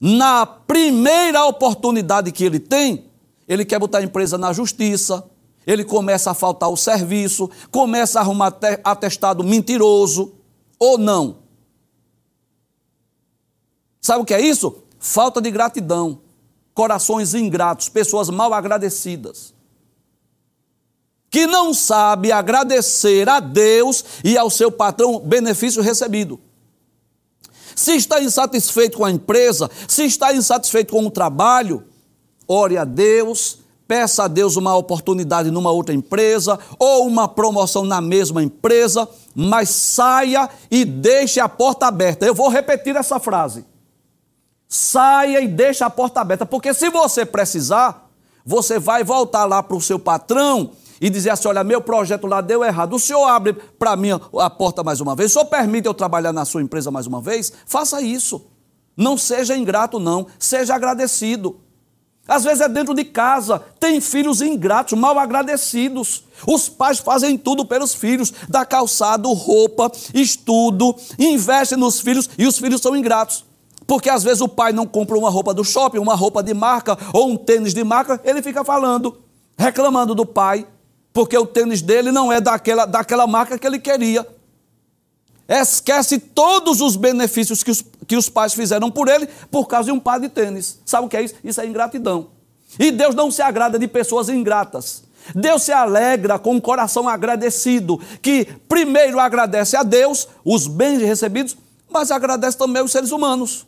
Na 0.00 0.44
primeira 0.44 1.44
oportunidade 1.44 2.32
que 2.32 2.44
ele 2.44 2.58
tem, 2.58 3.04
ele 3.46 3.64
quer 3.64 3.78
botar 3.78 3.98
a 3.98 4.02
empresa 4.02 4.36
na 4.36 4.52
justiça, 4.52 5.24
ele 5.66 5.84
começa 5.84 6.30
a 6.30 6.34
faltar 6.34 6.68
o 6.68 6.76
serviço, 6.76 7.48
começa 7.70 8.18
a 8.18 8.22
arrumar 8.22 8.52
atestado 8.82 9.44
mentiroso, 9.44 10.32
ou 10.78 10.98
não. 10.98 11.36
Sabe 14.00 14.22
o 14.22 14.24
que 14.24 14.34
é 14.34 14.40
isso? 14.40 14.82
Falta 14.98 15.40
de 15.40 15.50
gratidão, 15.50 16.20
corações 16.74 17.34
ingratos, 17.34 17.88
pessoas 17.88 18.28
mal 18.28 18.52
agradecidas. 18.52 19.54
Que 21.32 21.46
não 21.46 21.72
sabe 21.72 22.30
agradecer 22.30 23.26
a 23.26 23.40
Deus 23.40 24.04
e 24.22 24.36
ao 24.36 24.50
seu 24.50 24.70
patrão 24.70 25.18
benefício 25.18 25.82
recebido. 25.82 26.38
Se 27.74 27.92
está 27.96 28.22
insatisfeito 28.22 28.98
com 28.98 29.04
a 29.06 29.10
empresa, 29.10 29.70
se 29.88 30.04
está 30.04 30.34
insatisfeito 30.34 30.92
com 30.92 31.06
o 31.06 31.10
trabalho, 31.10 31.84
ore 32.46 32.76
a 32.76 32.84
Deus, 32.84 33.60
peça 33.88 34.24
a 34.24 34.28
Deus 34.28 34.56
uma 34.56 34.76
oportunidade 34.76 35.50
numa 35.50 35.70
outra 35.70 35.94
empresa 35.94 36.58
ou 36.78 37.06
uma 37.06 37.26
promoção 37.26 37.82
na 37.82 38.02
mesma 38.02 38.42
empresa, 38.42 39.08
mas 39.34 39.70
saia 39.70 40.50
e 40.70 40.84
deixe 40.84 41.40
a 41.40 41.48
porta 41.48 41.86
aberta. 41.86 42.26
Eu 42.26 42.34
vou 42.34 42.50
repetir 42.50 42.94
essa 42.94 43.18
frase. 43.18 43.64
Saia 44.68 45.40
e 45.40 45.48
deixe 45.48 45.82
a 45.82 45.88
porta 45.88 46.20
aberta, 46.20 46.44
porque 46.44 46.74
se 46.74 46.90
você 46.90 47.24
precisar, 47.24 48.10
você 48.44 48.78
vai 48.78 49.02
voltar 49.02 49.46
lá 49.46 49.62
para 49.62 49.78
o 49.78 49.80
seu 49.80 49.98
patrão 49.98 50.72
e 51.02 51.10
dizer 51.10 51.30
assim: 51.30 51.48
olha, 51.48 51.64
meu 51.64 51.82
projeto 51.82 52.28
lá 52.28 52.40
deu 52.40 52.64
errado. 52.64 52.94
O 52.94 52.98
senhor 52.98 53.26
abre 53.26 53.52
para 53.52 53.96
mim 53.96 54.10
a 54.12 54.48
porta 54.48 54.84
mais 54.84 55.00
uma 55.00 55.16
vez? 55.16 55.32
O 55.32 55.34
senhor 55.34 55.46
permite 55.46 55.86
eu 55.86 55.92
trabalhar 55.92 56.32
na 56.32 56.44
sua 56.44 56.62
empresa 56.62 56.92
mais 56.92 57.08
uma 57.08 57.20
vez? 57.20 57.52
Faça 57.66 58.00
isso. 58.00 58.46
Não 58.96 59.18
seja 59.18 59.56
ingrato, 59.56 59.98
não. 59.98 60.28
Seja 60.38 60.76
agradecido. 60.76 61.58
Às 62.28 62.44
vezes 62.44 62.60
é 62.60 62.68
dentro 62.68 62.94
de 62.94 63.04
casa, 63.04 63.60
tem 63.80 64.00
filhos 64.00 64.40
ingratos, 64.40 64.96
mal 64.96 65.18
agradecidos. 65.18 66.22
Os 66.46 66.68
pais 66.68 67.00
fazem 67.00 67.36
tudo 67.36 67.64
pelos 67.64 67.94
filhos, 67.94 68.32
dá 68.48 68.64
calçado, 68.64 69.32
roupa, 69.32 69.90
estudo, 70.14 70.94
investem 71.18 71.76
nos 71.76 72.00
filhos 72.00 72.30
e 72.38 72.46
os 72.46 72.56
filhos 72.58 72.80
são 72.80 72.94
ingratos. 72.94 73.44
Porque 73.88 74.08
às 74.08 74.22
vezes 74.22 74.40
o 74.40 74.46
pai 74.46 74.72
não 74.72 74.86
compra 74.86 75.18
uma 75.18 75.28
roupa 75.28 75.52
do 75.52 75.64
shopping, 75.64 75.98
uma 75.98 76.14
roupa 76.14 76.44
de 76.44 76.54
marca 76.54 76.96
ou 77.12 77.28
um 77.28 77.36
tênis 77.36 77.74
de 77.74 77.82
marca, 77.82 78.20
ele 78.22 78.40
fica 78.40 78.62
falando, 78.62 79.18
reclamando 79.58 80.14
do 80.14 80.24
pai, 80.24 80.64
porque 81.12 81.36
o 81.36 81.46
tênis 81.46 81.82
dele 81.82 82.10
não 82.10 82.32
é 82.32 82.40
daquela, 82.40 82.86
daquela 82.86 83.26
marca 83.26 83.58
que 83.58 83.66
ele 83.66 83.78
queria 83.78 84.26
esquece 85.60 86.18
todos 86.18 86.80
os 86.80 86.96
benefícios 86.96 87.62
que 87.62 87.70
os, 87.70 87.84
que 88.06 88.16
os 88.16 88.28
pais 88.28 88.54
fizeram 88.54 88.90
por 88.90 89.08
ele 89.08 89.28
por 89.50 89.66
causa 89.66 89.86
de 89.86 89.92
um 89.92 90.00
par 90.00 90.20
de 90.20 90.28
tênis. 90.28 90.80
Sabe 90.84 91.06
o 91.06 91.08
que 91.08 91.16
é 91.16 91.22
isso? 91.22 91.34
Isso 91.42 91.60
é 91.60 91.66
ingratidão. 91.66 92.28
E 92.78 92.90
Deus 92.90 93.14
não 93.14 93.30
se 93.30 93.42
agrada 93.42 93.78
de 93.78 93.86
pessoas 93.86 94.28
ingratas. 94.28 95.04
Deus 95.34 95.62
se 95.62 95.72
alegra 95.72 96.38
com 96.38 96.54
um 96.54 96.60
coração 96.60 97.08
agradecido, 97.08 98.00
que 98.20 98.46
primeiro 98.68 99.20
agradece 99.20 99.76
a 99.76 99.82
Deus 99.82 100.26
os 100.44 100.66
bens 100.66 101.00
recebidos, 101.00 101.56
mas 101.88 102.10
agradece 102.10 102.56
também 102.56 102.80
aos 102.80 102.90
seres 102.90 103.12
humanos. 103.12 103.66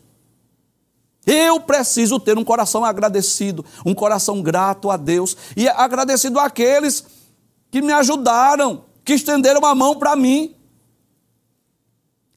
Eu 1.26 1.60
preciso 1.60 2.18
ter 2.18 2.36
um 2.36 2.44
coração 2.44 2.84
agradecido, 2.84 3.64
um 3.84 3.94
coração 3.94 4.42
grato 4.42 4.90
a 4.90 4.96
Deus 4.96 5.36
e 5.56 5.68
agradecido 5.68 6.38
àqueles 6.40 7.04
que 7.74 7.82
me 7.82 7.92
ajudaram, 7.92 8.84
que 9.04 9.14
estenderam 9.14 9.66
a 9.66 9.74
mão 9.74 9.96
para 9.96 10.14
mim. 10.14 10.54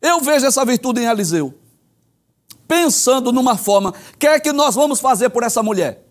Eu 0.02 0.20
vejo 0.20 0.48
essa 0.48 0.66
virtude 0.66 1.00
em 1.00 1.06
Eliseu. 1.06 1.54
Pensando 2.68 3.32
numa 3.32 3.56
forma, 3.56 3.92
o 3.92 4.18
que 4.18 4.26
é 4.26 4.40
que 4.40 4.52
nós 4.52 4.74
vamos 4.74 5.00
fazer 5.00 5.30
por 5.30 5.44
essa 5.44 5.62
mulher? 5.62 6.04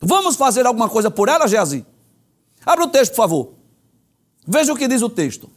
Vamos 0.00 0.36
fazer 0.36 0.64
alguma 0.64 0.88
coisa 0.88 1.10
por 1.10 1.28
ela, 1.28 1.48
Geazi? 1.48 1.84
Abra 2.64 2.84
o 2.84 2.88
texto, 2.88 3.10
por 3.10 3.16
favor. 3.16 3.54
Veja 4.46 4.72
o 4.72 4.76
que 4.76 4.86
diz 4.86 5.02
o 5.02 5.10
texto. 5.10 5.50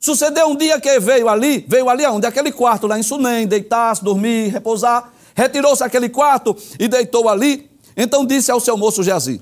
Sucedeu 0.00 0.48
um 0.48 0.56
dia 0.56 0.80
que 0.80 0.98
veio 0.98 1.28
ali, 1.28 1.64
veio 1.68 1.88
ali 1.88 2.04
aonde? 2.04 2.26
Aquele 2.26 2.50
quarto 2.50 2.88
lá 2.88 2.98
em 2.98 3.02
Sunem, 3.04 3.46
deitar-se, 3.46 4.02
dormir, 4.02 4.48
repousar. 4.48 5.12
Retirou-se 5.36 5.84
aquele 5.84 6.08
quarto 6.08 6.56
e 6.80 6.88
deitou 6.88 7.28
ali. 7.28 7.70
Então 7.96 8.26
disse 8.26 8.50
ao 8.50 8.58
seu 8.58 8.76
moço 8.76 9.04
Geazi: 9.04 9.40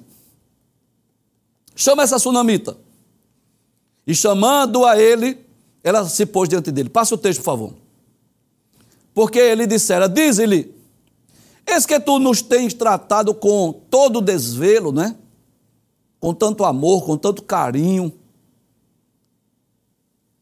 Chama 1.79 2.03
essa 2.03 2.19
sunamita. 2.19 2.77
E 4.05 4.13
chamando 4.13 4.85
a 4.85 5.01
ele, 5.01 5.47
ela 5.85 6.05
se 6.09 6.27
pôs 6.27 6.49
diante 6.49 6.73
dele. 6.73 6.89
Passa 6.89 7.15
o 7.15 7.19
texto, 7.19 7.39
por 7.39 7.45
favor. 7.45 7.75
Porque 9.15 9.39
ele 9.39 9.65
dissera: 9.65 10.09
Diz-lhe, 10.09 10.75
eis 11.65 11.87
que 11.87 12.01
tu 12.01 12.19
nos 12.19 12.43
tens 12.43 12.75
tratado 12.75 13.33
com 13.33 13.73
todo 13.89 14.21
desvelo, 14.21 14.91
né? 14.91 15.15
Com 16.19 16.35
tanto 16.35 16.65
amor, 16.65 17.07
com 17.07 17.17
tanto 17.17 17.45
carinho, 17.45 18.13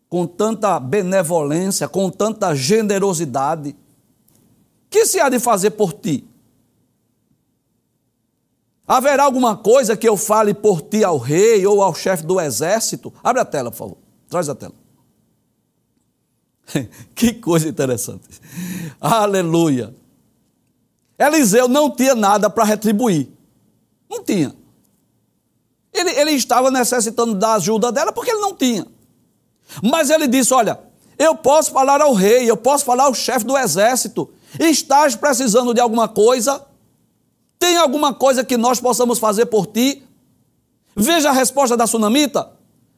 com 0.08 0.26
tanta 0.26 0.80
benevolência, 0.80 1.86
com 1.86 2.08
tanta 2.08 2.54
generosidade. 2.54 3.76
Que 4.88 5.04
se 5.04 5.20
há 5.20 5.28
de 5.28 5.38
fazer 5.38 5.72
por 5.72 5.92
ti? 5.92 6.24
Haverá 8.86 9.24
alguma 9.24 9.56
coisa 9.56 9.96
que 9.96 10.08
eu 10.08 10.16
fale 10.16 10.54
por 10.54 10.80
ti 10.80 11.02
ao 11.02 11.18
rei 11.18 11.66
ou 11.66 11.82
ao 11.82 11.94
chefe 11.94 12.24
do 12.24 12.40
exército? 12.40 13.12
Abre 13.22 13.42
a 13.42 13.44
tela, 13.44 13.70
por 13.70 13.76
favor. 13.76 13.98
Traz 14.28 14.48
a 14.48 14.54
tela. 14.54 14.74
que 17.14 17.34
coisa 17.34 17.68
interessante. 17.68 18.28
Aleluia. 19.00 19.94
Eliseu 21.18 21.66
não 21.66 21.90
tinha 21.90 22.14
nada 22.14 22.48
para 22.50 22.64
retribuir. 22.64 23.28
Não 24.08 24.22
tinha. 24.22 24.54
Ele, 25.92 26.10
ele 26.10 26.30
estava 26.32 26.70
necessitando 26.70 27.34
da 27.34 27.54
ajuda 27.54 27.90
dela 27.90 28.12
porque 28.12 28.30
ele 28.30 28.40
não 28.40 28.54
tinha. 28.54 28.86
Mas 29.82 30.10
ele 30.10 30.26
disse: 30.28 30.52
Olha, 30.52 30.78
eu 31.18 31.34
posso 31.34 31.72
falar 31.72 32.00
ao 32.00 32.12
rei, 32.12 32.48
eu 32.48 32.56
posso 32.56 32.84
falar 32.84 33.04
ao 33.04 33.14
chefe 33.14 33.44
do 33.44 33.56
exército. 33.56 34.30
Estás 34.60 35.16
precisando 35.16 35.72
de 35.72 35.80
alguma 35.80 36.08
coisa? 36.08 36.65
Tem 37.58 37.76
alguma 37.76 38.12
coisa 38.12 38.44
que 38.44 38.56
nós 38.56 38.80
possamos 38.80 39.18
fazer 39.18 39.46
por 39.46 39.66
ti? 39.66 40.02
Veja 40.94 41.30
a 41.30 41.32
resposta 41.32 41.76
da 41.76 41.86
sunamita. 41.86 42.50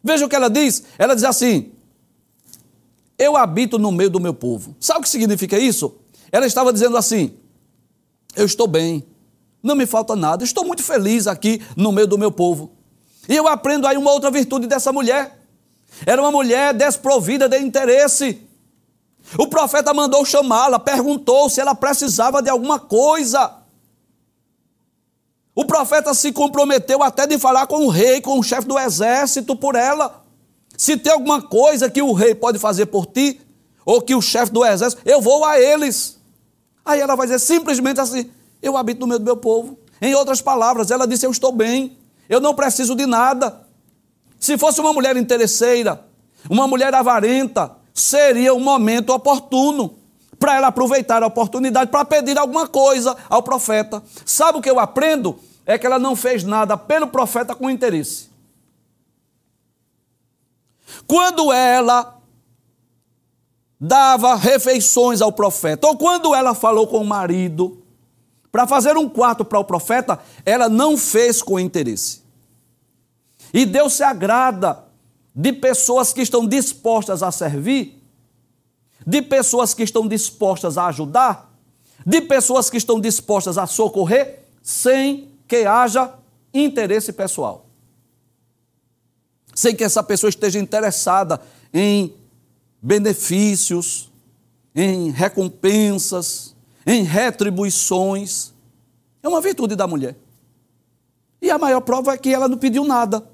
Veja 0.03 0.25
o 0.25 0.29
que 0.29 0.37
ela 0.37 0.49
diz. 0.49 0.85
Ela 0.99 1.15
diz 1.15 1.25
assim: 1.25 1.73
Eu 3.19 3.37
habito 3.37 3.79
no 3.79 3.91
meio 3.91 4.11
do 4.11 4.21
meu 4.21 4.35
povo. 4.35 4.77
Sabe 4.81 5.01
o 5.01 5.03
que 5.03 5.09
significa 5.09 5.59
isso? 5.59 5.97
Ela 6.31 6.47
estava 6.47 6.73
dizendo 6.73 6.97
assim: 6.97 7.35
Eu 8.37 8.47
estou 8.47 8.67
bem, 8.67 9.05
não 9.63 9.75
me 9.75 9.87
falta 9.87 10.15
nada, 10.15 10.45
estou 10.45 10.65
muito 10.65 10.83
feliz 10.83 11.27
aqui 11.27 11.63
no 11.77 11.93
meio 11.93 12.07
do 12.07 12.19
meu 12.19 12.31
povo. 12.31 12.73
E 13.29 13.37
eu 13.37 13.47
aprendo 13.47 13.87
aí 13.87 13.97
uma 13.97 14.13
outra 14.13 14.31
virtude 14.31 14.67
dessa 14.67 14.93
mulher. 14.93 15.39
Era 16.07 16.23
uma 16.23 16.31
mulher 16.31 16.73
desprovida 16.73 17.49
de 17.49 17.59
interesse. 17.59 18.43
O 19.37 19.47
profeta 19.47 19.93
mandou 19.93 20.25
chamá-la, 20.25 20.79
perguntou 20.79 21.51
se 21.51 21.61
ela 21.61 21.75
precisava 21.75 22.41
de 22.41 22.49
alguma 22.49 22.79
coisa. 22.79 23.58
O 25.59 25.65
profeta 25.65 26.15
se 26.15 26.31
comprometeu 26.31 27.03
até 27.03 27.27
de 27.27 27.37
falar 27.37 27.67
com 27.67 27.85
o 27.85 27.89
rei, 27.89 28.21
com 28.21 28.39
o 28.39 28.43
chefe 28.45 28.69
do 28.69 28.79
exército 28.79 29.57
por 29.57 29.75
ela. 29.75 30.25
Se 30.77 30.97
tem 30.97 31.13
alguma 31.13 31.43
coisa 31.43 31.91
que 31.91 32.01
o 32.01 32.13
rei 32.13 32.33
pode 32.33 32.61
fazer 32.61 32.87
por 32.87 33.07
ti, 33.07 33.41
ou 33.85 34.01
que 34.01 34.15
o 34.15 34.23
chefe 34.23 34.53
do 34.53 34.65
exército, 34.65 35.03
eu 35.05 35.21
vou 35.21 35.45
a 35.45 35.59
eles. 35.59 36.17
Aí 36.85 37.01
ela 37.01 37.17
vai 37.17 37.27
dizer 37.27 37.41
simplesmente 37.41 37.99
assim: 37.99 38.31
Eu 38.63 38.77
habito 38.77 39.01
no 39.01 39.09
meio 39.09 39.19
do 39.19 39.25
meu 39.25 39.37
povo. 39.37 39.77
Em 40.01 40.15
outras 40.15 40.41
palavras, 40.41 40.93
ela 40.93 41.09
disse: 41.09 41.27
Eu 41.27 41.33
estou 41.33 41.51
bem, 41.51 41.99
eu 42.29 42.39
não 42.39 42.55
preciso 42.55 42.95
de 42.95 43.05
nada. 43.05 43.67
Se 44.39 44.57
fosse 44.57 44.81
uma 44.81 44.93
mulher 44.93 45.17
interesseira, 45.17 46.05
uma 46.49 46.69
mulher 46.69 46.95
avarenta, 46.95 47.73
seria 47.93 48.55
um 48.55 48.61
momento 48.61 49.13
oportuno 49.13 49.98
para 50.39 50.57
ela 50.57 50.69
aproveitar 50.69 51.23
a 51.23 51.27
oportunidade 51.27 51.91
para 51.91 52.05
pedir 52.05 52.39
alguma 52.39 52.67
coisa 52.67 53.17
ao 53.29 53.43
profeta. 53.43 54.03
Sabe 54.25 54.59
o 54.59 54.63
que 54.63 54.71
eu 54.71 54.79
aprendo? 54.79 55.39
É 55.67 55.77
que 55.77 55.87
ela 55.87 55.99
não 55.99 56.15
fez 56.17 56.45
nada 56.45 56.77
pelo 56.77 57.09
profeta 57.09 57.55
com 57.55 57.69
interesse. 57.69 58.31
Quando 61.07 61.53
ela 61.53 62.19
dava 63.81 64.35
refeições 64.35 65.21
ao 65.21 65.33
profeta, 65.33 65.87
ou 65.87 65.97
quando 65.97 66.35
ela 66.35 66.55
falou 66.55 66.87
com 66.87 66.99
o 66.99 67.07
marido 67.07 67.83
para 68.51 68.67
fazer 68.67 68.97
um 68.97 69.09
quarto 69.09 69.45
para 69.45 69.59
o 69.59 69.65
profeta, 69.65 70.19
ela 70.45 70.69
não 70.69 70.97
fez 70.97 71.43
com 71.43 71.61
interesse. 71.61 72.23
E 73.53 73.65
Deus 73.65 73.95
se 73.95 74.03
agrada 74.03 74.85
de 75.35 75.53
pessoas 75.53 76.13
que 76.13 76.23
estão 76.23 76.47
dispostas 76.47 77.23
a 77.23 77.31
servir 77.31 77.98
de 79.09 79.23
pessoas 79.23 79.73
que 79.73 79.83
estão 79.83 80.07
dispostas 80.07 80.77
a 80.77 80.89
ajudar, 80.89 81.51
de 82.05 82.21
pessoas 82.21 82.69
que 82.69 82.77
estão 82.77 83.01
dispostas 83.01 83.57
a 83.57 83.67
socorrer, 83.67 84.41
sem 84.63 85.31
que 85.49 85.65
haja 85.65 86.13
interesse 86.53 87.11
pessoal. 87.15 87.65
Sem 89.55 89.75
que 89.75 89.83
essa 89.83 90.03
pessoa 90.03 90.29
esteja 90.29 90.59
interessada 90.59 91.41
em 91.73 92.15
benefícios, 92.83 94.11
em 94.75 95.11
recompensas, 95.11 96.55
em 96.87 97.03
retribuições. 97.03 98.53
É 99.23 99.29
uma 99.29 99.41
virtude 99.41 99.75
da 99.75 99.87
mulher. 99.87 100.17
E 101.41 101.51
a 101.51 101.57
maior 101.57 101.81
prova 101.81 102.13
é 102.13 102.19
que 102.19 102.29
ela 102.29 102.47
não 102.47 102.59
pediu 102.59 102.85
nada. 102.85 103.27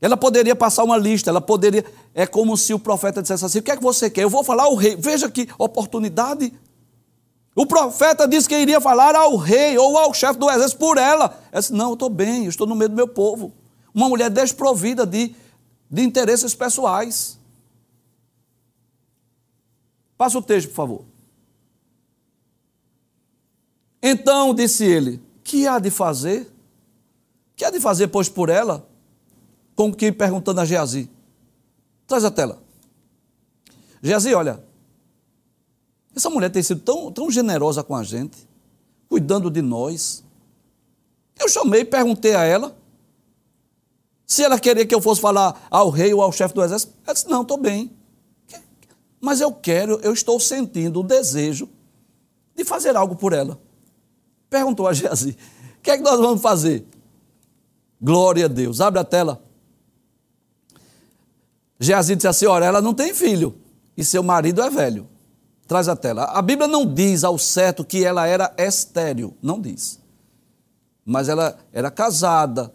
Ela 0.00 0.16
poderia 0.16 0.54
passar 0.54 0.84
uma 0.84 0.96
lista, 0.96 1.30
ela 1.30 1.40
poderia. 1.40 1.84
É 2.14 2.26
como 2.26 2.56
se 2.56 2.72
o 2.72 2.78
profeta 2.78 3.20
dissesse 3.20 3.44
assim: 3.44 3.58
o 3.58 3.62
que 3.62 3.70
é 3.70 3.76
que 3.76 3.82
você 3.82 4.08
quer? 4.08 4.22
Eu 4.22 4.30
vou 4.30 4.44
falar 4.44 4.64
ao 4.64 4.74
rei. 4.74 4.96
Veja 4.96 5.28
que 5.28 5.48
oportunidade. 5.58 6.52
O 7.54 7.66
profeta 7.66 8.28
disse 8.28 8.48
que 8.48 8.56
iria 8.56 8.80
falar 8.80 9.16
ao 9.16 9.36
rei 9.36 9.76
ou 9.76 9.98
ao 9.98 10.14
chefe 10.14 10.38
do 10.38 10.48
exército 10.48 10.78
por 10.78 10.96
ela. 10.96 11.36
Ela 11.50 11.60
disse: 11.60 11.72
não, 11.72 11.88
eu 11.88 11.94
estou 11.94 12.08
bem, 12.08 12.44
eu 12.44 12.50
estou 12.50 12.66
no 12.66 12.76
meio 12.76 12.88
do 12.88 12.94
meu 12.94 13.08
povo. 13.08 13.52
Uma 13.92 14.08
mulher 14.08 14.30
desprovida 14.30 15.04
de, 15.04 15.34
de 15.90 16.02
interesses 16.02 16.54
pessoais. 16.54 17.36
Passa 20.16 20.38
o 20.38 20.42
texto, 20.42 20.68
por 20.68 20.74
favor. 20.74 21.04
Então 24.00 24.54
disse 24.54 24.84
ele: 24.84 25.20
Que 25.42 25.66
há 25.66 25.80
de 25.80 25.90
fazer? 25.90 26.48
Que 27.56 27.64
há 27.64 27.70
de 27.70 27.80
fazer, 27.80 28.06
pois, 28.06 28.28
por 28.28 28.48
ela? 28.48 28.88
Como 29.78 29.94
que 29.94 30.10
perguntando 30.10 30.60
a 30.60 30.64
Geazi. 30.64 31.08
Traz 32.04 32.24
a 32.24 32.32
tela. 32.32 32.60
Geazi, 34.02 34.34
olha, 34.34 34.60
essa 36.16 36.28
mulher 36.28 36.50
tem 36.50 36.64
sido 36.64 36.80
tão, 36.80 37.12
tão 37.12 37.30
generosa 37.30 37.84
com 37.84 37.94
a 37.94 38.02
gente, 38.02 38.36
cuidando 39.08 39.48
de 39.48 39.62
nós. 39.62 40.24
Eu 41.38 41.48
chamei 41.48 41.82
e 41.82 41.84
perguntei 41.84 42.34
a 42.34 42.42
ela 42.42 42.76
se 44.26 44.42
ela 44.42 44.58
queria 44.58 44.84
que 44.84 44.92
eu 44.92 45.00
fosse 45.00 45.20
falar 45.20 45.68
ao 45.70 45.90
rei 45.90 46.12
ou 46.12 46.22
ao 46.22 46.32
chefe 46.32 46.52
do 46.54 46.64
exército. 46.64 46.92
Ela 47.06 47.14
disse: 47.14 47.28
Não, 47.28 47.42
estou 47.42 47.56
bem. 47.56 47.92
Mas 49.20 49.40
eu 49.40 49.52
quero, 49.52 50.00
eu 50.02 50.12
estou 50.12 50.40
sentindo 50.40 50.98
o 50.98 51.04
desejo 51.04 51.68
de 52.52 52.64
fazer 52.64 52.96
algo 52.96 53.14
por 53.14 53.32
ela. 53.32 53.56
Perguntou 54.50 54.88
a 54.88 54.92
Geazi: 54.92 55.38
O 55.78 55.82
que 55.82 55.92
é 55.92 55.96
que 55.96 56.02
nós 56.02 56.18
vamos 56.18 56.42
fazer? 56.42 56.84
Glória 58.02 58.46
a 58.46 58.48
Deus. 58.48 58.80
Abre 58.80 58.98
a 58.98 59.04
tela. 59.04 59.46
Geazi 61.78 62.16
disse 62.16 62.28
assim: 62.28 62.46
Olha, 62.46 62.64
ela 62.64 62.80
não 62.80 62.94
tem 62.94 63.14
filho 63.14 63.54
e 63.96 64.04
seu 64.04 64.22
marido 64.22 64.62
é 64.62 64.70
velho. 64.70 65.08
Traz 65.66 65.88
a 65.88 65.96
tela. 65.96 66.24
A 66.24 66.40
Bíblia 66.40 66.66
não 66.66 66.86
diz 66.86 67.24
ao 67.24 67.36
certo 67.36 67.84
que 67.84 68.04
ela 68.04 68.26
era 68.26 68.54
estéril, 68.56 69.34
não 69.42 69.60
diz. 69.60 70.00
Mas 71.04 71.28
ela 71.28 71.58
era 71.72 71.90
casada, 71.90 72.72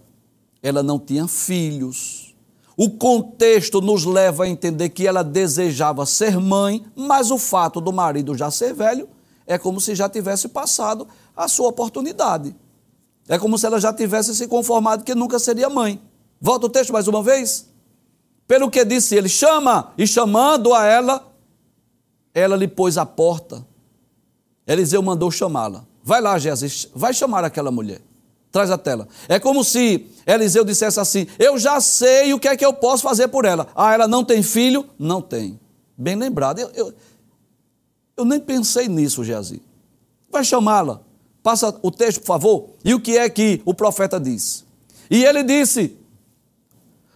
ela 0.62 0.84
não 0.84 1.00
tinha 1.00 1.28
filhos. 1.28 2.36
O 2.76 2.90
contexto 2.90 3.82
nos 3.82 4.04
leva 4.04 4.44
a 4.44 4.50
entender 4.50 4.90
que 4.90 5.08
ela 5.08 5.24
desejava 5.24 6.06
ser 6.06 6.40
mãe, 6.40 6.86
mas 6.96 7.32
o 7.32 7.38
fato 7.38 7.80
do 7.80 7.94
marido 7.94 8.36
já 8.36 8.52
ser 8.52 8.74
velho 8.74 9.08
é 9.46 9.58
como 9.58 9.80
se 9.80 9.96
já 9.96 10.10
tivesse 10.10 10.48
passado 10.48 11.08
a 11.36 11.48
sua 11.48 11.70
oportunidade. 11.70 12.56
É 13.28 13.40
como 13.40 13.58
se 13.58 13.66
ela 13.66 13.80
já 13.80 13.94
tivesse 13.94 14.36
se 14.36 14.48
conformado 14.48 15.04
que 15.04 15.16
nunca 15.16 15.40
seria 15.40 15.70
mãe. 15.70 16.02
Volta 16.40 16.66
o 16.66 16.70
texto 16.70 16.92
mais 16.92 17.08
uma 17.08 17.24
vez. 17.24 17.73
Pelo 18.48 18.70
que 18.70 18.84
disse 18.84 19.16
ele, 19.16 19.30
chama, 19.30 19.94
e 19.98 20.06
chamando 20.06 20.74
a 20.74 20.86
ela, 20.86 21.34
ela 22.34 22.56
lhe 22.56 22.68
pôs 22.68 22.98
a 22.98 23.06
porta. 23.06 23.66
Eliseu 24.68 25.02
mandou 25.02 25.32
chamá-la. 25.32 25.86
Vai 26.04 26.22
lá, 26.22 26.38
Jesus, 26.38 26.90
vai 26.94 27.14
chamar 27.14 27.44
aquela 27.44 27.72
mulher. 27.72 28.02
Traz 28.52 28.70
a 28.70 28.78
tela. 28.78 29.08
É 29.28 29.40
como 29.40 29.64
se 29.64 30.06
Eliseu 30.28 30.64
dissesse 30.64 31.00
assim: 31.00 31.26
Eu 31.40 31.58
já 31.58 31.82
sei 31.82 32.34
o 32.34 32.40
que 32.40 32.48
é 32.48 32.56
que 32.56 32.66
eu 32.66 32.74
posso 32.74 33.02
fazer 33.02 33.28
por 33.30 33.46
ela. 33.46 33.68
Ah, 33.76 33.94
ela 33.94 34.08
não 34.08 34.24
tem 34.24 34.44
filho? 34.44 34.88
Não 35.00 35.22
tem. 35.22 35.60
Bem 35.98 36.16
lembrado. 36.16 36.60
Eu, 36.60 36.70
eu, 36.76 36.94
eu 38.16 38.26
nem 38.26 38.40
pensei 38.40 38.88
nisso, 38.88 39.24
Geazi. 39.24 39.62
Vai 40.30 40.44
chamá-la. 40.44 41.02
Passa 41.42 41.78
o 41.82 41.90
texto, 41.90 42.20
por 42.20 42.28
favor. 42.28 42.70
E 42.86 42.94
o 42.94 43.00
que 43.00 43.18
é 43.18 43.28
que 43.28 43.62
o 43.66 43.74
profeta 43.74 44.20
diz? 44.20 44.64
E 45.10 45.26
ele 45.26 45.42
disse: 45.42 45.98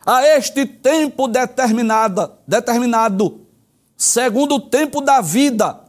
A 0.08 0.26
este 0.26 0.66
tempo 0.66 1.28
determinada, 1.28 2.40
determinado, 2.48 3.42
segundo 3.98 4.56
o 4.56 4.60
tempo 4.62 5.02
da 5.02 5.20
vida. 5.20 5.82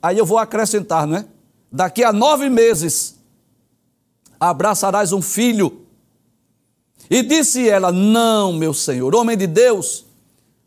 Aí 0.00 0.16
eu 0.16 0.24
vou 0.24 0.38
acrescentar, 0.38 1.08
não 1.08 1.16
é? 1.16 1.26
Daqui 1.72 2.04
a 2.04 2.12
nove 2.12 2.48
meses 2.48 3.18
abraçarás 4.38 5.12
um 5.12 5.20
filho. 5.20 5.86
E 7.10 7.20
disse 7.20 7.68
ela: 7.68 7.90
Não, 7.90 8.52
meu 8.52 8.72
senhor, 8.72 9.12
homem 9.12 9.36
de 9.36 9.48
Deus, 9.48 10.06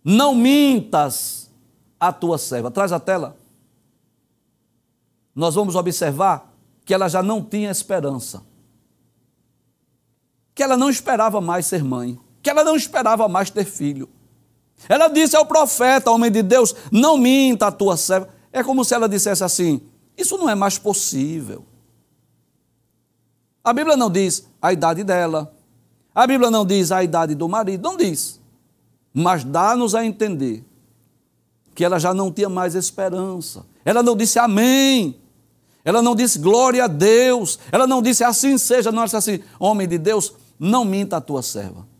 não 0.03 0.35
mintas 0.35 1.49
a 1.97 2.11
tua 2.11 2.37
serva. 2.37 2.69
Traz 2.69 2.91
a 2.91 2.99
tela. 2.99 3.37
Nós 5.33 5.55
vamos 5.55 5.75
observar 5.75 6.53
que 6.83 6.93
ela 6.93 7.07
já 7.07 7.23
não 7.23 7.41
tinha 7.41 7.71
esperança. 7.71 8.43
Que 10.53 10.61
ela 10.61 10.75
não 10.75 10.89
esperava 10.89 11.39
mais 11.39 11.67
ser 11.67 11.85
mãe. 11.85 12.19
Que 12.47 12.51
ela 12.51 12.63
não 12.63 12.77
esperava 12.77 13.27
mais 13.27 13.49
ter 13.49 13.65
filho. 13.65 14.07
Ela 14.87 15.09
disse 15.09 15.35
ao 15.35 15.45
profeta, 15.45 16.09
homem 16.09 16.31
de 16.31 16.41
Deus: 16.41 16.73
Não 16.89 17.17
minta 17.17 17.67
a 17.67 17.71
tua 17.73 17.97
serva. 17.97 18.29
É 18.53 18.63
como 18.63 18.85
se 18.85 18.95
ela 18.95 19.09
dissesse 19.09 19.43
assim: 19.43 19.81
Isso 20.17 20.37
não 20.37 20.49
é 20.49 20.55
mais 20.55 20.77
possível. 20.77 21.65
A 23.61 23.73
Bíblia 23.73 23.97
não 23.97 24.09
diz 24.09 24.47
a 24.61 24.71
idade 24.71 25.03
dela. 25.03 25.53
A 26.15 26.25
Bíblia 26.25 26.49
não 26.49 26.65
diz 26.65 26.89
a 26.89 27.03
idade 27.03 27.35
do 27.35 27.49
marido. 27.49 27.83
Não 27.83 27.97
diz. 27.97 28.39
Mas 29.13 29.43
dá-nos 29.43 29.93
a 29.93 30.05
entender 30.05 30.63
que 31.75 31.83
ela 31.83 31.99
já 31.99 32.13
não 32.13 32.31
tinha 32.31 32.47
mais 32.47 32.75
esperança. 32.75 33.65
Ela 33.83 34.01
não 34.01 34.15
disse 34.15 34.39
amém. 34.39 35.19
Ela 35.83 36.01
não 36.01 36.15
disse 36.15 36.39
glória 36.39 36.85
a 36.85 36.87
Deus. 36.87 37.59
Ela 37.73 37.85
não 37.85 38.01
disse 38.01 38.23
assim 38.23 38.57
seja. 38.57 38.89
Não 38.89 39.03
disse 39.03 39.17
assim, 39.17 39.43
homem 39.59 39.85
de 39.85 39.97
Deus, 39.97 40.33
não 40.57 40.85
minta 40.85 41.17
a 41.17 41.21
tua 41.21 41.41
serva. 41.41 41.96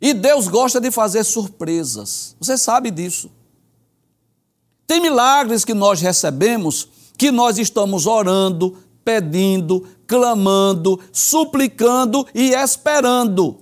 E 0.00 0.14
Deus 0.14 0.48
gosta 0.48 0.80
de 0.80 0.90
fazer 0.90 1.24
surpresas. 1.24 2.34
Você 2.40 2.56
sabe 2.56 2.90
disso. 2.90 3.30
Tem 4.86 5.00
milagres 5.00 5.64
que 5.64 5.74
nós 5.74 6.00
recebemos 6.00 6.88
que 7.20 7.30
nós 7.30 7.58
estamos 7.58 8.06
orando, 8.06 8.78
pedindo, 9.04 9.86
clamando, 10.06 10.98
suplicando 11.12 12.26
e 12.34 12.54
esperando. 12.54 13.58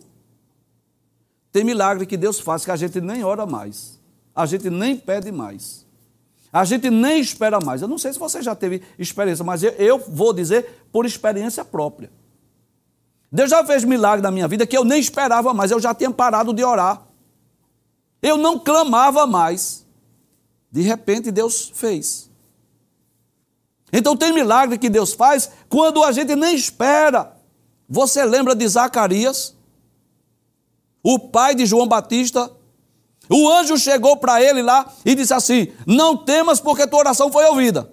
Tem 1.50 1.64
milagre 1.64 2.06
que 2.06 2.16
Deus 2.16 2.38
faz 2.38 2.64
que 2.64 2.70
a 2.70 2.76
gente 2.76 3.00
nem 3.00 3.24
ora 3.24 3.46
mais, 3.46 3.98
a 4.32 4.46
gente 4.46 4.70
nem 4.70 4.96
pede 4.96 5.32
mais, 5.32 5.84
a 6.52 6.64
gente 6.64 6.88
nem 6.88 7.20
espera 7.20 7.58
mais. 7.58 7.82
Eu 7.82 7.88
não 7.88 7.98
sei 7.98 8.12
se 8.12 8.18
você 8.18 8.40
já 8.40 8.54
teve 8.54 8.80
experiência, 8.96 9.44
mas 9.44 9.64
eu, 9.64 9.72
eu 9.72 9.98
vou 9.98 10.32
dizer 10.32 10.86
por 10.92 11.04
experiência 11.04 11.64
própria. 11.64 12.12
Deus 13.30 13.50
já 13.50 13.64
fez 13.64 13.84
milagre 13.84 14.22
na 14.22 14.30
minha 14.30 14.48
vida 14.48 14.66
que 14.66 14.76
eu 14.76 14.84
nem 14.84 14.98
esperava 14.98 15.52
mais, 15.52 15.70
eu 15.70 15.80
já 15.80 15.94
tinha 15.94 16.10
parado 16.10 16.52
de 16.52 16.64
orar. 16.64 17.02
Eu 18.22 18.36
não 18.36 18.58
clamava 18.58 19.26
mais. 19.26 19.86
De 20.70 20.82
repente 20.82 21.30
Deus 21.30 21.70
fez. 21.74 22.30
Então 23.92 24.16
tem 24.16 24.32
milagre 24.32 24.78
que 24.78 24.90
Deus 24.90 25.12
faz 25.12 25.50
quando 25.68 26.02
a 26.02 26.12
gente 26.12 26.34
nem 26.34 26.54
espera. 26.54 27.36
Você 27.88 28.24
lembra 28.24 28.54
de 28.54 28.66
Zacarias? 28.66 29.56
O 31.02 31.18
pai 31.18 31.54
de 31.54 31.64
João 31.64 31.86
Batista? 31.86 32.50
O 33.30 33.48
anjo 33.50 33.76
chegou 33.76 34.16
para 34.16 34.42
ele 34.42 34.62
lá 34.62 34.90
e 35.04 35.14
disse 35.14 35.32
assim: 35.32 35.68
Não 35.86 36.16
temas, 36.16 36.60
porque 36.60 36.86
tua 36.86 37.00
oração 37.00 37.30
foi 37.30 37.44
ouvida. 37.46 37.92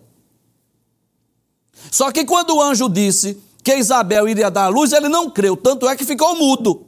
Só 1.91 2.12
que 2.12 2.26
quando 2.26 2.56
o 2.56 2.62
anjo 2.62 2.89
disse 2.89 3.41
que 3.65 3.75
Isabel 3.75 4.30
iria 4.30 4.51
dar 4.51 4.65
a 4.65 4.67
luz, 4.67 4.93
ele 4.93 5.10
não 5.10 5.28
creu, 5.28 5.58
tanto 5.58 5.89
é 5.89 5.95
que 5.95 6.06
ficou 6.06 6.36
mudo. 6.36 6.86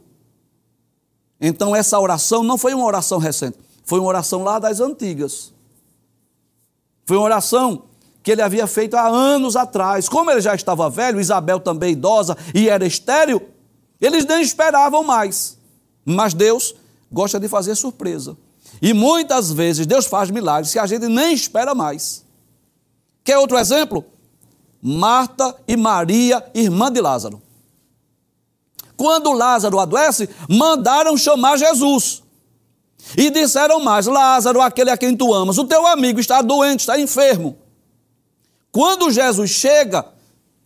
Então 1.40 1.74
essa 1.74 1.98
oração 1.98 2.44
não 2.44 2.56
foi 2.56 2.72
uma 2.72 2.84
oração 2.84 3.18
recente, 3.18 3.58
foi 3.84 3.98
uma 3.98 4.08
oração 4.08 4.44
lá 4.44 4.60
das 4.60 4.78
antigas. 4.78 5.52
Foi 7.04 7.16
uma 7.16 7.24
oração 7.24 7.82
que 8.22 8.30
ele 8.30 8.42
havia 8.42 8.68
feito 8.68 8.94
há 8.94 9.08
anos 9.08 9.56
atrás. 9.56 10.08
Como 10.08 10.30
ele 10.30 10.40
já 10.40 10.54
estava 10.54 10.88
velho, 10.88 11.20
Isabel 11.20 11.58
também 11.58 11.94
idosa 11.94 12.36
e 12.54 12.68
era 12.68 12.86
estéril, 12.86 13.42
eles 14.00 14.24
nem 14.24 14.40
esperavam 14.40 15.02
mais. 15.02 15.58
Mas 16.04 16.32
Deus 16.32 16.76
gosta 17.10 17.40
de 17.40 17.48
fazer 17.48 17.74
surpresa. 17.74 18.36
E 18.80 18.92
muitas 18.92 19.50
vezes 19.50 19.84
Deus 19.84 20.06
faz 20.06 20.30
milagres 20.30 20.72
que 20.72 20.78
a 20.78 20.86
gente 20.86 21.08
nem 21.08 21.34
espera 21.34 21.74
mais. 21.74 22.24
Quer 23.24 23.36
outro 23.38 23.58
exemplo? 23.58 24.04
Marta 24.82 25.56
e 25.66 25.76
Maria, 25.76 26.44
irmã 26.54 26.90
de 26.90 27.00
Lázaro. 27.00 27.42
Quando 28.96 29.32
Lázaro 29.32 29.78
adoece, 29.78 30.28
mandaram 30.48 31.16
chamar 31.16 31.56
Jesus. 31.56 32.22
E 33.16 33.30
disseram 33.30 33.80
mais: 33.80 34.06
Lázaro, 34.06 34.60
aquele 34.60 34.90
a 34.90 34.96
quem 34.96 35.16
tu 35.16 35.32
amas, 35.32 35.58
o 35.58 35.64
teu 35.64 35.86
amigo 35.86 36.20
está 36.20 36.42
doente, 36.42 36.80
está 36.80 36.98
enfermo. 36.98 37.56
Quando 38.70 39.10
Jesus 39.10 39.50
chega, 39.50 40.04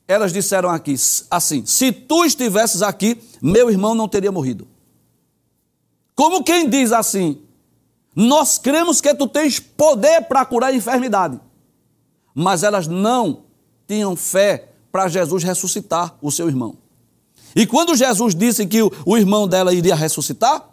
elas 0.09 0.33
disseram 0.33 0.70
aqui 0.70 0.94
assim: 1.31 1.64
se 1.66 1.92
tu 1.92 2.25
estivesses 2.25 2.83
aqui, 2.83 3.22
meu 3.40 3.70
irmão 3.70 3.94
não 3.94 4.09
teria 4.09 4.33
morrido. 4.33 4.66
Como 6.14 6.42
quem 6.42 6.68
diz 6.68 6.92
assim: 6.92 7.42
nós 8.14 8.59
cremos 8.59 9.01
que 9.01 9.14
tu 9.14 9.27
tens 9.27 9.59
poder 9.59 10.22
para 10.22 10.44
curar 10.44 10.68
a 10.68 10.75
enfermidade. 10.75 11.40
Mas 12.35 12.62
elas 12.62 12.87
não 12.87 13.44
tinham 13.92 14.16
fé 14.16 14.70
para 14.90 15.07
Jesus 15.07 15.44
ressuscitar 15.44 16.16
o 16.22 16.33
seu 16.33 16.48
irmão. 16.48 16.78
E 17.55 17.66
quando 17.66 17.94
Jesus 17.94 18.35
disse 18.35 18.66
que 18.66 18.81
o, 18.81 18.90
o 19.05 19.18
irmão 19.18 19.46
dela 19.46 19.74
iria 19.74 19.94
ressuscitar, 19.94 20.66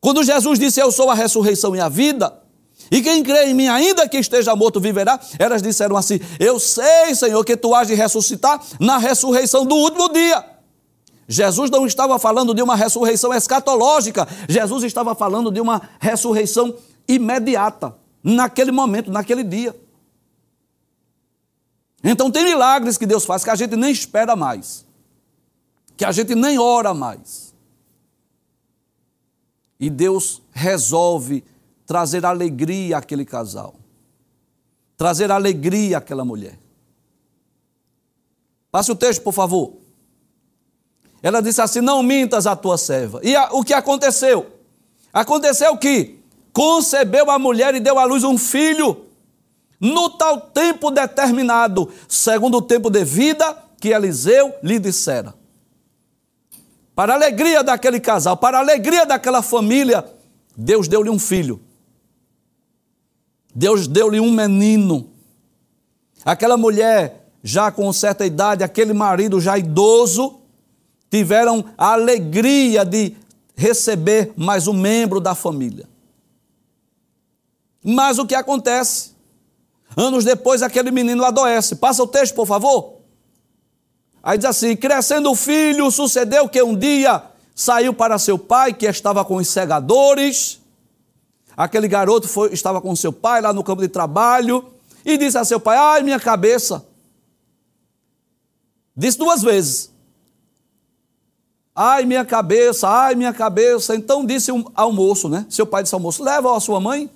quando 0.00 0.24
Jesus 0.24 0.58
disse 0.58 0.80
eu 0.80 0.90
sou 0.90 1.10
a 1.10 1.14
ressurreição 1.14 1.76
e 1.76 1.80
a 1.80 1.90
vida, 1.90 2.40
e 2.90 3.02
quem 3.02 3.22
crê 3.22 3.50
em 3.50 3.54
mim, 3.54 3.68
ainda 3.68 4.08
que 4.08 4.16
esteja 4.16 4.56
morto, 4.56 4.80
viverá. 4.80 5.20
Elas 5.38 5.62
disseram 5.62 5.96
assim: 5.96 6.18
Eu 6.40 6.58
sei, 6.58 7.14
Senhor, 7.14 7.44
que 7.44 7.56
tu 7.56 7.74
has 7.74 7.86
de 7.86 7.94
ressuscitar 7.94 8.60
na 8.80 8.96
ressurreição 8.96 9.64
do 9.66 9.76
último 9.76 10.08
dia. 10.08 10.44
Jesus 11.28 11.70
não 11.70 11.86
estava 11.86 12.18
falando 12.18 12.54
de 12.54 12.62
uma 12.62 12.74
ressurreição 12.74 13.32
escatológica, 13.32 14.26
Jesus 14.48 14.84
estava 14.84 15.14
falando 15.14 15.50
de 15.50 15.60
uma 15.60 15.80
ressurreição 16.00 16.74
imediata, 17.06 17.94
naquele 18.22 18.72
momento, 18.72 19.10
naquele 19.10 19.44
dia. 19.44 19.74
Então 22.02 22.30
tem 22.30 22.44
milagres 22.44 22.98
que 22.98 23.06
Deus 23.06 23.24
faz 23.24 23.44
que 23.44 23.50
a 23.50 23.54
gente 23.54 23.76
nem 23.76 23.92
espera 23.92 24.34
mais, 24.34 24.84
que 25.96 26.04
a 26.04 26.12
gente 26.12 26.34
nem 26.34 26.58
ora 26.58 26.92
mais. 26.92 27.54
E 29.78 29.88
Deus 29.88 30.42
resolve 30.50 31.44
trazer 31.86 32.24
alegria 32.24 32.98
àquele 32.98 33.24
casal, 33.24 33.74
trazer 34.96 35.30
alegria 35.30 35.98
àquela 35.98 36.24
mulher. 36.24 36.58
Passe 38.70 38.90
o 38.90 38.96
texto, 38.96 39.22
por 39.22 39.32
favor. 39.32 39.74
Ela 41.22 41.40
disse 41.40 41.60
assim: 41.60 41.80
Não 41.80 42.02
mintas 42.02 42.46
a 42.46 42.56
tua 42.56 42.78
serva. 42.78 43.20
E 43.22 43.36
a, 43.36 43.50
o 43.52 43.62
que 43.62 43.74
aconteceu? 43.74 44.50
Aconteceu 45.12 45.76
que 45.76 46.18
concebeu 46.52 47.30
a 47.30 47.38
mulher 47.38 47.74
e 47.74 47.80
deu 47.80 47.98
à 47.98 48.04
luz 48.04 48.24
um 48.24 48.36
filho, 48.36 49.04
no 49.82 50.10
tal 50.10 50.40
tempo 50.40 50.92
determinado, 50.92 51.90
segundo 52.06 52.58
o 52.58 52.62
tempo 52.62 52.88
de 52.88 53.04
vida 53.04 53.58
que 53.80 53.88
Eliseu 53.88 54.54
lhe 54.62 54.78
dissera. 54.78 55.34
Para 56.94 57.14
a 57.14 57.16
alegria 57.16 57.64
daquele 57.64 57.98
casal, 57.98 58.36
para 58.36 58.58
a 58.58 58.60
alegria 58.60 59.04
daquela 59.04 59.42
família, 59.42 60.08
Deus 60.56 60.86
deu-lhe 60.86 61.10
um 61.10 61.18
filho. 61.18 61.60
Deus 63.52 63.88
deu-lhe 63.88 64.20
um 64.20 64.30
menino. 64.30 65.10
Aquela 66.24 66.56
mulher, 66.56 67.28
já 67.42 67.72
com 67.72 67.92
certa 67.92 68.24
idade, 68.24 68.62
aquele 68.62 68.92
marido 68.92 69.40
já 69.40 69.58
idoso, 69.58 70.40
tiveram 71.10 71.64
a 71.76 71.94
alegria 71.94 72.84
de 72.84 73.16
receber 73.56 74.32
mais 74.36 74.68
um 74.68 74.72
membro 74.72 75.18
da 75.18 75.34
família. 75.34 75.88
Mas 77.82 78.18
o 78.18 78.26
que 78.26 78.34
acontece? 78.34 79.11
Anos 79.96 80.24
depois, 80.24 80.62
aquele 80.62 80.90
menino 80.90 81.24
adoece. 81.24 81.76
Passa 81.76 82.02
o 82.02 82.06
texto, 82.06 82.34
por 82.34 82.46
favor. 82.46 82.98
Aí 84.22 84.38
diz 84.38 84.46
assim: 84.46 84.76
crescendo 84.76 85.30
o 85.30 85.34
filho, 85.34 85.90
sucedeu 85.90 86.48
que 86.48 86.62
um 86.62 86.76
dia 86.76 87.22
saiu 87.54 87.92
para 87.92 88.18
seu 88.18 88.38
pai, 88.38 88.72
que 88.72 88.86
estava 88.86 89.24
com 89.24 89.36
os 89.36 89.48
segadores 89.48 90.62
Aquele 91.56 91.86
garoto 91.86 92.26
foi, 92.26 92.52
estava 92.52 92.80
com 92.80 92.94
seu 92.96 93.12
pai 93.12 93.40
lá 93.40 93.52
no 93.52 93.62
campo 93.62 93.82
de 93.82 93.88
trabalho 93.88 94.64
e 95.04 95.18
disse 95.18 95.36
a 95.36 95.44
seu 95.44 95.60
pai: 95.60 95.76
Ai, 95.76 96.02
minha 96.02 96.18
cabeça. 96.18 96.84
Disse 98.96 99.18
duas 99.18 99.42
vezes. 99.42 99.90
Ai, 101.74 102.04
minha 102.04 102.24
cabeça, 102.24 102.88
ai, 102.88 103.14
minha 103.14 103.32
cabeça. 103.32 103.94
Então 103.94 104.24
disse 104.24 104.50
ao 104.74 104.92
moço, 104.92 105.28
né? 105.28 105.46
Seu 105.48 105.66
pai 105.66 105.82
disse 105.82 105.94
ao 105.94 106.00
moço: 106.00 106.22
leva 106.22 106.56
a 106.56 106.60
sua 106.60 106.80
mãe. 106.80 107.10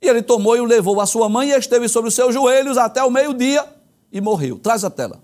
E 0.00 0.08
ele 0.08 0.22
tomou 0.22 0.56
e 0.56 0.60
o 0.60 0.64
levou 0.64 1.00
à 1.00 1.06
sua 1.06 1.28
mãe 1.28 1.50
e 1.50 1.58
esteve 1.58 1.88
sobre 1.88 2.08
os 2.08 2.14
seus 2.14 2.32
joelhos 2.32 2.78
até 2.78 3.02
o 3.02 3.10
meio-dia 3.10 3.66
e 4.12 4.20
morreu. 4.20 4.58
Traz 4.58 4.84
a 4.84 4.90
tela. 4.90 5.22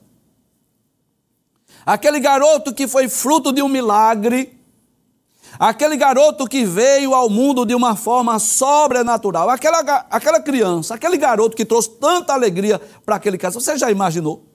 Aquele 1.87 2.19
garoto 2.19 2.75
que 2.75 2.89
foi 2.89 3.09
fruto 3.09 3.53
de 3.53 3.63
um 3.63 3.69
milagre, 3.69 4.59
aquele 5.59 5.97
garoto 5.97 6.47
que 6.47 6.65
veio 6.65 7.15
ao 7.15 7.29
mundo 7.29 7.65
de 7.65 7.75
uma 7.75 7.95
forma 7.95 8.39
sobrenatural, 8.39 9.51
aquela, 9.51 9.81
aquela 10.11 10.41
criança, 10.41 10.95
aquele 10.95 11.17
garoto 11.17 11.57
que 11.57 11.65
trouxe 11.65 11.91
tanta 11.91 12.33
alegria 12.33 12.81
para 13.05 13.17
aquele 13.17 13.37
casal. 13.39 13.61
Você 13.61 13.77
já 13.77 13.91
imaginou? 13.91 14.55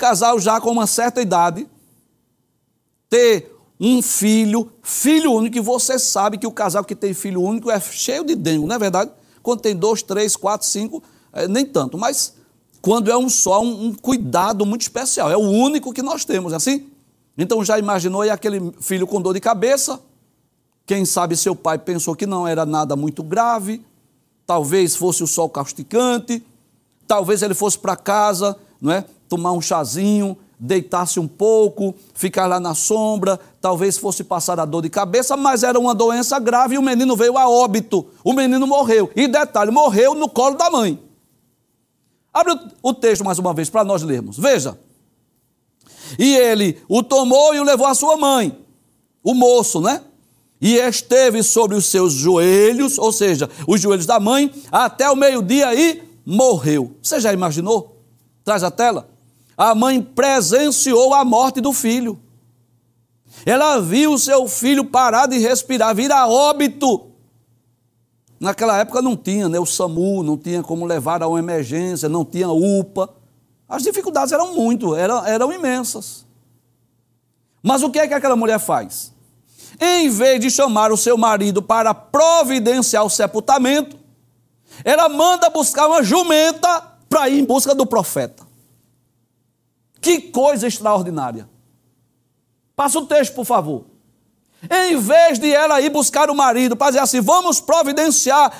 casal 0.00 0.40
já 0.40 0.58
com 0.58 0.70
uma 0.70 0.86
certa 0.86 1.20
idade, 1.20 1.68
ter 3.10 3.54
um 3.80 4.02
filho, 4.02 4.70
filho 4.82 5.32
único, 5.32 5.56
e 5.56 5.60
você 5.60 5.98
sabe 5.98 6.36
que 6.36 6.46
o 6.46 6.52
casal 6.52 6.84
que 6.84 6.94
tem 6.94 7.14
filho 7.14 7.40
único 7.40 7.70
é 7.70 7.80
cheio 7.80 8.22
de 8.22 8.34
dengo, 8.34 8.66
não 8.66 8.76
é 8.76 8.78
verdade? 8.78 9.10
Quando 9.42 9.60
tem 9.60 9.74
dois, 9.74 10.02
três, 10.02 10.36
quatro, 10.36 10.66
cinco, 10.66 11.02
é, 11.32 11.48
nem 11.48 11.64
tanto, 11.64 11.96
mas 11.96 12.34
quando 12.82 13.10
é 13.10 13.16
um 13.16 13.30
só, 13.30 13.62
um, 13.62 13.86
um, 13.86 13.94
cuidado 13.94 14.66
muito 14.66 14.82
especial, 14.82 15.30
é 15.30 15.36
o 15.36 15.40
único 15.40 15.94
que 15.94 16.02
nós 16.02 16.26
temos, 16.26 16.52
é 16.52 16.56
assim? 16.56 16.88
Então 17.38 17.64
já 17.64 17.78
imaginou 17.78 18.20
aí 18.20 18.28
aquele 18.28 18.70
filho 18.80 19.06
com 19.06 19.20
dor 19.20 19.32
de 19.32 19.40
cabeça? 19.40 19.98
Quem 20.84 21.06
sabe 21.06 21.34
seu 21.34 21.56
pai 21.56 21.78
pensou 21.78 22.14
que 22.14 22.26
não 22.26 22.46
era 22.46 22.66
nada 22.66 22.94
muito 22.94 23.22
grave, 23.22 23.82
talvez 24.46 24.94
fosse 24.94 25.22
o 25.22 25.26
sol 25.26 25.48
causticante, 25.48 26.44
talvez 27.06 27.40
ele 27.40 27.54
fosse 27.54 27.78
para 27.78 27.96
casa, 27.96 28.58
não 28.78 28.92
é? 28.92 29.06
tomar 29.26 29.52
um 29.52 29.60
chazinho, 29.60 30.36
deitar-se 30.60 31.18
um 31.18 31.26
pouco, 31.26 31.94
ficar 32.12 32.46
lá 32.46 32.60
na 32.60 32.74
sombra, 32.74 33.40
talvez 33.62 33.96
fosse 33.96 34.22
passar 34.22 34.60
a 34.60 34.66
dor 34.66 34.82
de 34.82 34.90
cabeça, 34.90 35.34
mas 35.34 35.62
era 35.62 35.80
uma 35.80 35.94
doença 35.94 36.38
grave 36.38 36.74
e 36.74 36.78
o 36.78 36.82
menino 36.82 37.16
veio 37.16 37.38
a 37.38 37.48
óbito. 37.48 38.06
O 38.22 38.34
menino 38.34 38.66
morreu. 38.66 39.10
E 39.16 39.26
detalhe, 39.26 39.70
morreu 39.70 40.14
no 40.14 40.28
colo 40.28 40.56
da 40.56 40.70
mãe. 40.70 41.02
Abre 42.32 42.60
o 42.82 42.92
texto 42.92 43.24
mais 43.24 43.38
uma 43.38 43.54
vez 43.54 43.70
para 43.70 43.82
nós 43.82 44.02
lermos. 44.02 44.38
Veja. 44.38 44.78
E 46.18 46.36
ele 46.36 46.78
o 46.86 47.02
tomou 47.02 47.54
e 47.54 47.60
o 47.60 47.64
levou 47.64 47.86
à 47.86 47.94
sua 47.94 48.16
mãe, 48.16 48.58
o 49.22 49.32
moço, 49.32 49.80
né? 49.80 50.02
E 50.60 50.76
esteve 50.76 51.42
sobre 51.42 51.74
os 51.74 51.86
seus 51.86 52.12
joelhos, 52.12 52.98
ou 52.98 53.12
seja, 53.12 53.48
os 53.66 53.80
joelhos 53.80 54.04
da 54.04 54.20
mãe, 54.20 54.52
até 54.70 55.08
o 55.10 55.16
meio-dia 55.16 55.74
e 55.74 56.02
morreu. 56.26 56.94
Você 57.00 57.18
já 57.18 57.32
imaginou? 57.32 57.96
Traz 58.44 58.62
a 58.62 58.70
tela 58.70 59.09
a 59.60 59.74
mãe 59.74 60.00
presenciou 60.00 61.12
a 61.12 61.22
morte 61.22 61.60
do 61.60 61.70
filho. 61.70 62.18
Ela 63.44 63.78
viu 63.78 64.16
seu 64.16 64.48
filho 64.48 64.86
parar 64.86 65.26
de 65.26 65.36
respirar, 65.36 65.94
vir 65.94 66.10
a 66.10 66.26
óbito. 66.26 67.10
Naquela 68.40 68.78
época 68.78 69.02
não 69.02 69.14
tinha 69.14 69.50
né, 69.50 69.60
o 69.60 69.66
SAMU, 69.66 70.22
não 70.22 70.38
tinha 70.38 70.62
como 70.62 70.86
levar 70.86 71.22
a 71.22 71.28
uma 71.28 71.38
emergência, 71.38 72.08
não 72.08 72.24
tinha 72.24 72.48
UPA. 72.48 73.10
As 73.68 73.82
dificuldades 73.82 74.32
eram 74.32 74.54
muito, 74.54 74.96
eram, 74.96 75.26
eram 75.26 75.52
imensas. 75.52 76.24
Mas 77.62 77.82
o 77.82 77.90
que 77.90 77.98
é 77.98 78.08
que 78.08 78.14
aquela 78.14 78.36
mulher 78.36 78.58
faz? 78.58 79.12
Em 79.78 80.08
vez 80.08 80.40
de 80.40 80.50
chamar 80.50 80.90
o 80.90 80.96
seu 80.96 81.18
marido 81.18 81.60
para 81.60 81.92
providenciar 81.92 83.04
o 83.04 83.10
sepultamento, 83.10 83.98
ela 84.82 85.06
manda 85.10 85.50
buscar 85.50 85.86
uma 85.86 86.02
jumenta 86.02 86.82
para 87.10 87.28
ir 87.28 87.40
em 87.40 87.44
busca 87.44 87.74
do 87.74 87.84
profeta. 87.84 88.48
Que 90.00 90.20
coisa 90.20 90.66
extraordinária. 90.66 91.48
Passa 92.74 92.98
o 92.98 93.06
texto, 93.06 93.34
por 93.34 93.44
favor. 93.44 93.84
Em 94.70 94.96
vez 94.96 95.38
de 95.38 95.52
ela 95.52 95.80
ir 95.80 95.90
buscar 95.90 96.30
o 96.30 96.34
marido 96.34 96.76
para 96.76 96.88
dizer 96.88 97.00
assim, 97.00 97.20
vamos 97.20 97.60
providenciar 97.60 98.52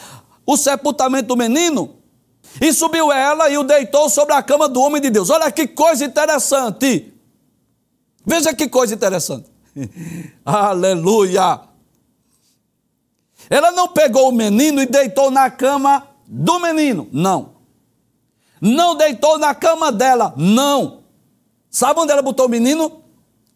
o 0.47 0.57
sepultamento 0.57 1.29
do 1.29 1.37
menino, 1.37 2.01
e 2.61 2.73
subiu 2.73 3.13
ela 3.13 3.49
e 3.51 3.59
o 3.59 3.63
deitou 3.63 4.09
sobre 4.09 4.35
a 4.35 4.43
cama 4.43 4.69
do 4.69 4.81
homem 4.81 5.01
de 5.01 5.11
Deus. 5.11 5.31
Olha 5.31 5.53
que 5.53 5.67
coisa 5.67 6.05
interessante. 6.05 7.13
Veja 8.25 8.55
que 8.55 8.69
coisa 8.69 8.95
interessante. 8.95 9.47
Aleluia. 10.45 11.61
Ela 13.49 13.71
não 13.71 13.89
pegou 13.89 14.29
o 14.29 14.33
menino 14.33 14.81
e 14.83 14.87
deitou 14.87 15.31
na 15.31 15.51
cama 15.51 16.07
do 16.27 16.59
menino. 16.59 17.09
Não. 17.13 17.55
Não 18.61 18.97
deitou 18.97 19.39
na 19.39 19.55
cama 19.55 19.93
dela. 19.93 20.35
Não. 20.37 21.00
Sabe 21.71 22.01
onde 22.01 22.13
ela 22.13 22.23
botou 22.23 22.47
o 22.47 22.49
menino? 22.49 23.03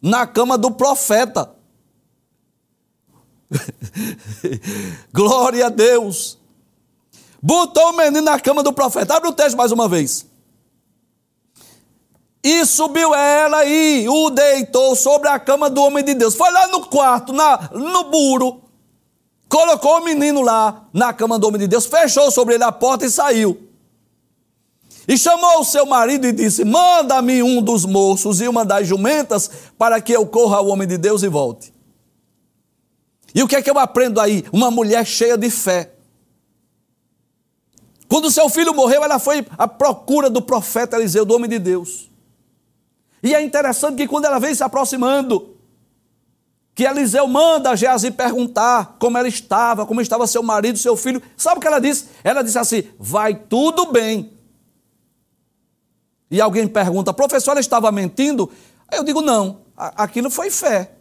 Na 0.01 0.25
cama 0.25 0.57
do 0.57 0.71
profeta. 0.71 1.53
Glória 5.11 5.65
a 5.65 5.69
Deus. 5.69 6.37
Botou 7.41 7.89
o 7.89 7.97
menino 7.97 8.21
na 8.21 8.39
cama 8.39 8.63
do 8.63 8.71
profeta. 8.71 9.15
Abre 9.15 9.29
o 9.29 9.33
texto 9.33 9.57
mais 9.57 9.71
uma 9.71 9.87
vez. 9.89 10.25
E 12.43 12.65
subiu 12.65 13.13
ela 13.13 13.65
e 13.65 14.07
o 14.07 14.29
deitou 14.29 14.95
sobre 14.95 15.27
a 15.27 15.39
cama 15.39 15.69
do 15.69 15.81
homem 15.81 16.03
de 16.03 16.13
Deus. 16.13 16.35
Foi 16.35 16.51
lá 16.51 16.67
no 16.67 16.85
quarto, 16.85 17.33
na, 17.33 17.69
no 17.73 18.05
buro. 18.05 18.61
Colocou 19.49 19.99
o 19.99 20.03
menino 20.03 20.41
lá 20.41 20.87
na 20.93 21.11
cama 21.11 21.37
do 21.39 21.47
homem 21.47 21.59
de 21.59 21.67
Deus, 21.67 21.85
fechou 21.85 22.29
sobre 22.31 22.55
ele 22.55 22.63
a 22.63 22.71
porta 22.71 23.05
e 23.05 23.09
saiu. 23.09 23.65
E 25.07 25.17
chamou 25.17 25.59
o 25.59 25.63
seu 25.63 25.85
marido 25.85 26.25
e 26.25 26.31
disse: 26.31 26.63
Manda-me 26.63 27.43
um 27.43 27.61
dos 27.61 27.85
moços 27.85 28.41
e 28.41 28.47
uma 28.47 28.65
das 28.65 28.87
jumentas 28.87 29.49
para 29.77 30.01
que 30.01 30.13
eu 30.13 30.25
corra 30.25 30.57
ao 30.57 30.67
homem 30.67 30.87
de 30.87 30.97
Deus 30.97 31.21
e 31.21 31.27
volte. 31.27 31.73
E 33.33 33.43
o 33.43 33.47
que 33.47 33.55
é 33.55 33.61
que 33.61 33.69
eu 33.69 33.77
aprendo 33.77 34.19
aí? 34.19 34.43
Uma 34.51 34.71
mulher 34.71 35.05
cheia 35.05 35.37
de 35.37 35.49
fé. 35.49 35.91
Quando 38.07 38.31
seu 38.31 38.47
filho 38.49 38.73
morreu, 38.73 39.03
ela 39.03 39.19
foi 39.19 39.45
à 39.57 39.67
procura 39.67 40.29
do 40.29 40.41
profeta 40.41 40.95
Eliseu, 40.95 41.25
do 41.25 41.35
homem 41.35 41.49
de 41.49 41.59
Deus. 41.59 42.09
E 43.21 43.35
é 43.35 43.41
interessante 43.41 43.97
que 43.97 44.07
quando 44.07 44.25
ela 44.25 44.39
vem 44.39 44.53
se 44.53 44.63
aproximando, 44.63 45.55
que 46.73 46.83
Eliseu 46.83 47.27
manda 47.27 47.71
a 47.71 47.75
Geazi 47.75 48.11
perguntar 48.11 48.97
como 48.99 49.17
ela 49.17 49.27
estava, 49.27 49.85
como 49.85 50.01
estava 50.01 50.27
seu 50.27 50.43
marido, 50.43 50.77
seu 50.77 50.95
filho. 50.95 51.21
Sabe 51.35 51.57
o 51.57 51.61
que 51.61 51.67
ela 51.67 51.79
disse? 51.79 52.07
Ela 52.23 52.41
disse 52.41 52.57
assim: 52.57 52.83
Vai 52.99 53.35
tudo 53.35 53.91
bem 53.91 54.34
e 56.29 56.41
alguém 56.41 56.67
pergunta, 56.67 57.13
professor, 57.13 57.51
ela 57.51 57.59
estava 57.59 57.91
mentindo? 57.91 58.51
Eu 58.91 59.03
digo, 59.03 59.21
não, 59.21 59.61
aquilo 59.75 60.29
foi 60.29 60.49
fé, 60.49 60.91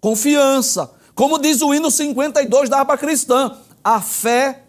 confiança. 0.00 0.90
Como 1.14 1.38
diz 1.38 1.60
o 1.60 1.74
hino 1.74 1.90
52 1.90 2.68
da 2.68 2.80
Aba 2.80 2.96
Cristã, 2.96 3.56
a 3.84 4.00
fé 4.00 4.64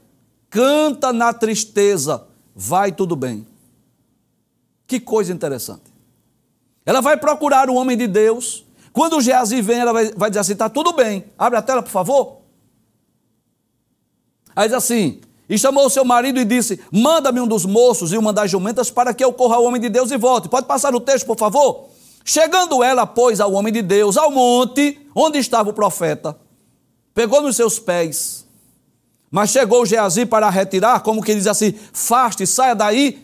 canta 0.49 1.13
na 1.13 1.33
tristeza, 1.33 2.27
vai 2.55 2.91
tudo 2.91 3.15
bem. 3.15 3.47
Que 4.85 4.99
coisa 4.99 5.31
interessante. 5.31 5.91
Ela 6.85 7.01
vai 7.01 7.15
procurar 7.15 7.69
o 7.69 7.75
homem 7.75 7.95
de 7.95 8.07
Deus. 8.07 8.65
Quando 8.91 9.17
o 9.17 9.21
Geazi 9.21 9.61
vem, 9.61 9.79
ela 9.79 9.93
vai, 9.93 10.11
vai 10.11 10.29
dizer 10.29 10.41
assim: 10.41 10.53
está 10.53 10.67
tudo 10.69 10.91
bem. 10.91 11.25
Abre 11.37 11.57
a 11.57 11.61
tela, 11.61 11.81
por 11.81 11.91
favor. 11.91 12.41
Aí 14.53 14.67
diz 14.67 14.75
assim: 14.75 15.21
e 15.51 15.59
chamou 15.59 15.89
seu 15.89 16.05
marido 16.05 16.39
e 16.39 16.45
disse: 16.45 16.79
Manda-me 16.89 17.41
um 17.41 17.45
dos 17.45 17.65
moços 17.65 18.13
e 18.13 18.17
uma 18.17 18.31
das 18.31 18.49
jumentas 18.49 18.89
para 18.89 19.13
que 19.13 19.21
eu 19.21 19.33
corra 19.33 19.57
ao 19.57 19.65
homem 19.65 19.81
de 19.81 19.89
Deus 19.89 20.09
e 20.09 20.17
volte. 20.17 20.47
Pode 20.47 20.65
passar 20.65 20.95
o 20.95 20.99
texto, 21.01 21.25
por 21.25 21.37
favor? 21.37 21.89
Chegando 22.23 22.81
ela, 22.81 23.05
pois, 23.05 23.41
ao 23.41 23.51
homem 23.51 23.73
de 23.73 23.81
Deus, 23.81 24.15
ao 24.15 24.31
monte 24.31 24.97
onde 25.13 25.39
estava 25.39 25.69
o 25.69 25.73
profeta, 25.73 26.37
pegou 27.13 27.41
nos 27.41 27.57
seus 27.57 27.79
pés, 27.79 28.47
mas 29.29 29.49
chegou 29.49 29.85
Geazi 29.85 30.25
para 30.25 30.49
retirar, 30.49 31.01
como 31.01 31.21
que 31.21 31.35
diz 31.35 31.47
assim: 31.47 31.73
Faste, 31.91 32.47
saia 32.47 32.73
daí. 32.73 33.21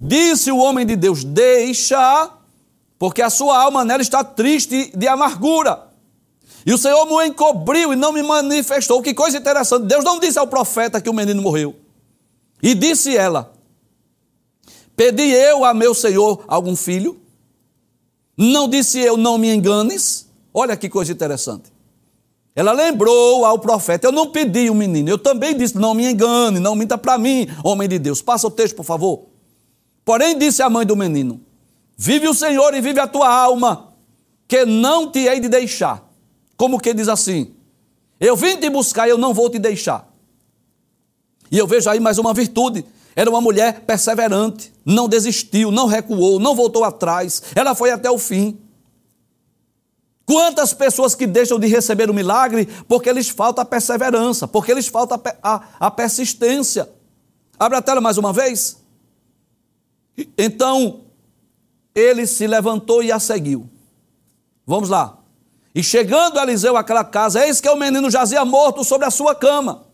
Disse 0.00 0.52
o 0.52 0.58
homem 0.58 0.86
de 0.86 0.94
Deus: 0.94 1.24
Deixa, 1.24 2.30
porque 2.96 3.20
a 3.20 3.28
sua 3.28 3.60
alma 3.60 3.84
nela 3.84 4.02
está 4.02 4.22
triste 4.22 4.92
de 4.96 5.08
amargura. 5.08 5.85
E 6.66 6.74
o 6.74 6.78
Senhor 6.78 7.06
me 7.06 7.28
encobriu 7.28 7.92
e 7.92 7.96
não 7.96 8.12
me 8.12 8.24
manifestou. 8.24 9.00
Que 9.00 9.14
coisa 9.14 9.38
interessante. 9.38 9.86
Deus 9.86 10.04
não 10.04 10.18
disse 10.18 10.36
ao 10.36 10.48
profeta 10.48 11.00
que 11.00 11.08
o 11.08 11.14
menino 11.14 11.40
morreu. 11.40 11.76
E 12.60 12.74
disse 12.74 13.16
ela: 13.16 13.52
Pedi 14.96 15.30
eu 15.30 15.64
a 15.64 15.72
meu 15.72 15.94
Senhor 15.94 16.44
algum 16.48 16.74
filho? 16.74 17.20
Não 18.36 18.68
disse 18.68 18.98
eu, 18.98 19.16
não 19.16 19.38
me 19.38 19.54
enganes? 19.54 20.28
Olha 20.52 20.76
que 20.76 20.88
coisa 20.88 21.12
interessante. 21.12 21.72
Ela 22.52 22.72
lembrou 22.72 23.44
ao 23.44 23.60
profeta: 23.60 24.08
Eu 24.08 24.12
não 24.12 24.32
pedi 24.32 24.68
o 24.68 24.72
um 24.72 24.76
menino, 24.76 25.08
eu 25.08 25.18
também 25.18 25.56
disse: 25.56 25.76
Não 25.76 25.94
me 25.94 26.10
engane, 26.10 26.58
não 26.58 26.74
minta 26.74 26.98
para 26.98 27.16
mim, 27.16 27.46
homem 27.62 27.88
de 27.88 27.98
Deus. 28.00 28.20
Passa 28.20 28.48
o 28.48 28.50
texto, 28.50 28.74
por 28.74 28.84
favor. 28.84 29.26
Porém, 30.04 30.36
disse 30.36 30.62
a 30.62 30.68
mãe 30.68 30.84
do 30.84 30.96
menino: 30.96 31.40
Vive 31.96 32.26
o 32.26 32.34
Senhor 32.34 32.74
e 32.74 32.80
vive 32.80 32.98
a 32.98 33.06
tua 33.06 33.32
alma, 33.32 33.94
que 34.48 34.64
não 34.64 35.12
te 35.12 35.20
hei 35.20 35.38
de 35.38 35.48
deixar. 35.48 36.05
Como 36.56 36.80
que 36.80 36.94
diz 36.94 37.08
assim: 37.08 37.54
Eu 38.18 38.36
vim 38.36 38.56
te 38.56 38.70
buscar 38.70 39.08
eu 39.08 39.18
não 39.18 39.34
vou 39.34 39.50
te 39.50 39.58
deixar. 39.58 40.10
E 41.50 41.58
eu 41.58 41.66
vejo 41.66 41.88
aí 41.88 42.00
mais 42.00 42.18
uma 42.18 42.34
virtude. 42.34 42.84
Era 43.14 43.30
uma 43.30 43.40
mulher 43.40 43.80
perseverante, 43.80 44.70
não 44.84 45.08
desistiu, 45.08 45.70
não 45.70 45.86
recuou, 45.86 46.38
não 46.38 46.54
voltou 46.54 46.84
atrás, 46.84 47.42
ela 47.54 47.74
foi 47.74 47.90
até 47.90 48.10
o 48.10 48.18
fim. 48.18 48.58
Quantas 50.26 50.74
pessoas 50.74 51.14
que 51.14 51.26
deixam 51.26 51.58
de 51.58 51.66
receber 51.66 52.10
o 52.10 52.14
milagre 52.14 52.66
porque 52.86 53.10
lhes 53.10 53.30
falta 53.30 53.62
a 53.62 53.64
perseverança, 53.64 54.46
porque 54.46 54.74
lhes 54.74 54.88
falta 54.88 55.14
a, 55.14 55.54
a, 55.54 55.86
a 55.86 55.90
persistência. 55.90 56.90
Abre 57.58 57.78
a 57.78 57.82
tela 57.82 58.02
mais 58.02 58.18
uma 58.18 58.34
vez. 58.34 58.76
Então, 60.36 61.02
ele 61.94 62.26
se 62.26 62.46
levantou 62.46 63.02
e 63.02 63.10
a 63.10 63.18
seguiu. 63.18 63.70
Vamos 64.66 64.88
lá. 64.88 65.16
E 65.76 65.82
chegando 65.82 66.40
Eliseu 66.40 66.74
àquela 66.74 67.04
casa, 67.04 67.46
eis 67.46 67.60
que 67.60 67.68
o 67.68 67.76
menino 67.76 68.10
jazia 68.10 68.42
morto 68.46 68.82
sobre 68.82 69.06
a 69.06 69.10
sua 69.10 69.34
cama. 69.34 69.84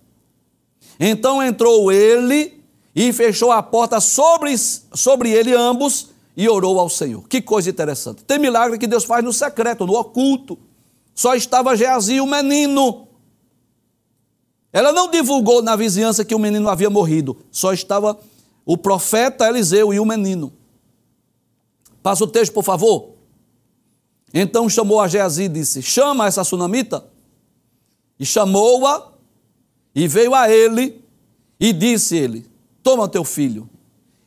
Então 0.98 1.42
entrou 1.42 1.90
ele 1.90 2.62
e 2.94 3.12
fechou 3.12 3.50
a 3.50 3.60
porta 3.60 4.00
sobre, 4.00 4.56
sobre 4.56 5.30
ele 5.30 5.52
ambos 5.52 6.10
e 6.36 6.48
orou 6.48 6.78
ao 6.78 6.88
Senhor. 6.88 7.26
Que 7.26 7.42
coisa 7.42 7.68
interessante. 7.68 8.22
Tem 8.22 8.38
milagre 8.38 8.78
que 8.78 8.86
Deus 8.86 9.02
faz 9.02 9.24
no 9.24 9.32
secreto, 9.32 9.84
no 9.84 9.94
oculto. 9.94 10.56
Só 11.16 11.34
estava 11.34 11.76
Geazi, 11.76 12.20
o 12.20 12.26
menino. 12.26 13.08
Ela 14.72 14.92
não 14.92 15.10
divulgou 15.10 15.62
na 15.62 15.74
vizinhança 15.74 16.24
que 16.24 16.32
o 16.34 16.38
menino 16.38 16.68
havia 16.68 16.90
morrido. 16.90 17.36
Só 17.50 17.72
estava 17.72 18.16
o 18.64 18.78
profeta 18.78 19.48
Eliseu 19.48 19.92
e 19.92 19.98
o 19.98 20.04
menino. 20.04 20.52
Passa 22.04 22.22
o 22.22 22.28
texto, 22.28 22.52
por 22.52 22.62
favor. 22.62 23.11
Então 24.32 24.68
chamou 24.68 25.00
a 25.00 25.08
Geazi 25.08 25.44
e 25.44 25.48
disse: 25.48 25.82
Chama 25.82 26.26
essa 26.26 26.44
sunamita. 26.44 27.04
E 28.18 28.24
chamou-a, 28.24 29.12
e 29.94 30.06
veio 30.06 30.34
a 30.34 30.50
ele, 30.50 31.04
e 31.58 31.72
disse 31.72 32.16
ele: 32.16 32.46
Toma 32.82 33.08
teu 33.08 33.24
filho. 33.24 33.68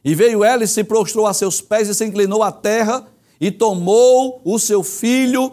E 0.03 0.14
veio 0.14 0.43
ela 0.43 0.64
e 0.64 0.68
se 0.68 0.84
prostrou 0.84 1.26
a 1.26 1.34
seus 1.34 1.62
pés 1.62 1.89
e 1.89 1.95
se 1.95 2.06
inclinou 2.06 2.43
à 2.43 2.51
terra 2.51 3.08
e 3.39 3.51
tomou 3.51 4.39
o 4.43 4.60
seu 4.60 4.84
filho 4.84 5.51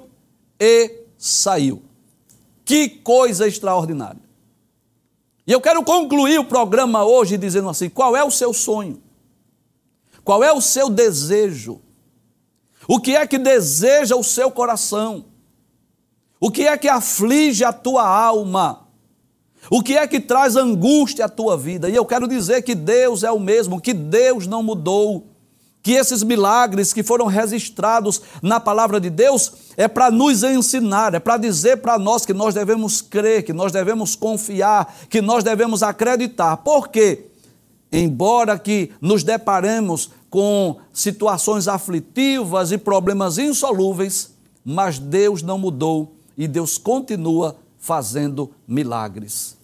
e 0.60 1.04
saiu. 1.16 1.82
Que 2.64 2.88
coisa 2.88 3.48
extraordinária. 3.48 4.20
E 5.46 5.52
eu 5.52 5.60
quero 5.60 5.82
concluir 5.82 6.38
o 6.38 6.44
programa 6.44 7.04
hoje 7.04 7.36
dizendo 7.36 7.68
assim: 7.68 7.88
qual 7.88 8.16
é 8.16 8.22
o 8.22 8.30
seu 8.30 8.52
sonho? 8.52 9.02
Qual 10.22 10.42
é 10.44 10.52
o 10.52 10.60
seu 10.60 10.88
desejo? 10.88 11.80
O 12.88 12.98
que 12.98 13.16
é 13.16 13.26
que 13.26 13.38
deseja 13.38 14.16
o 14.16 14.24
seu 14.24 14.50
coração? 14.50 15.26
O 16.40 16.50
que 16.50 16.66
é 16.66 16.76
que 16.76 16.88
aflige 16.88 17.64
a 17.64 17.72
tua 17.72 18.06
alma? 18.06 18.88
O 19.70 19.82
que 19.82 19.96
é 19.96 20.06
que 20.06 20.18
traz 20.18 20.56
angústia 20.56 21.26
à 21.26 21.28
tua 21.28 21.56
vida? 21.56 21.88
E 21.88 21.94
eu 21.94 22.04
quero 22.04 22.26
dizer 22.26 22.62
que 22.62 22.74
Deus 22.74 23.22
é 23.22 23.30
o 23.30 23.38
mesmo, 23.38 23.80
que 23.80 23.94
Deus 23.94 24.46
não 24.46 24.62
mudou. 24.62 25.28
Que 25.82 25.92
esses 25.92 26.22
milagres 26.22 26.92
que 26.92 27.02
foram 27.02 27.26
registrados 27.26 28.22
na 28.40 28.60
palavra 28.60 29.00
de 29.00 29.10
Deus 29.10 29.52
é 29.76 29.88
para 29.88 30.10
nos 30.10 30.44
ensinar, 30.44 31.14
é 31.14 31.18
para 31.18 31.36
dizer 31.36 31.78
para 31.78 31.98
nós 31.98 32.24
que 32.24 32.32
nós 32.32 32.54
devemos 32.54 33.00
crer, 33.00 33.44
que 33.44 33.52
nós 33.52 33.72
devemos 33.72 34.14
confiar, 34.14 34.94
que 35.08 35.20
nós 35.20 35.42
devemos 35.42 35.82
acreditar. 35.82 36.58
Por 36.58 36.88
quê? 36.88 37.26
Embora 37.90 38.58
que 38.58 38.92
nos 39.00 39.24
deparemos 39.24 40.10
com 40.32 40.78
situações 40.94 41.68
aflitivas 41.68 42.72
e 42.72 42.78
problemas 42.78 43.36
insolúveis, 43.36 44.32
mas 44.64 44.98
Deus 44.98 45.42
não 45.42 45.58
mudou 45.58 46.16
e 46.38 46.48
Deus 46.48 46.78
continua 46.78 47.54
fazendo 47.76 48.50
milagres. 48.66 49.58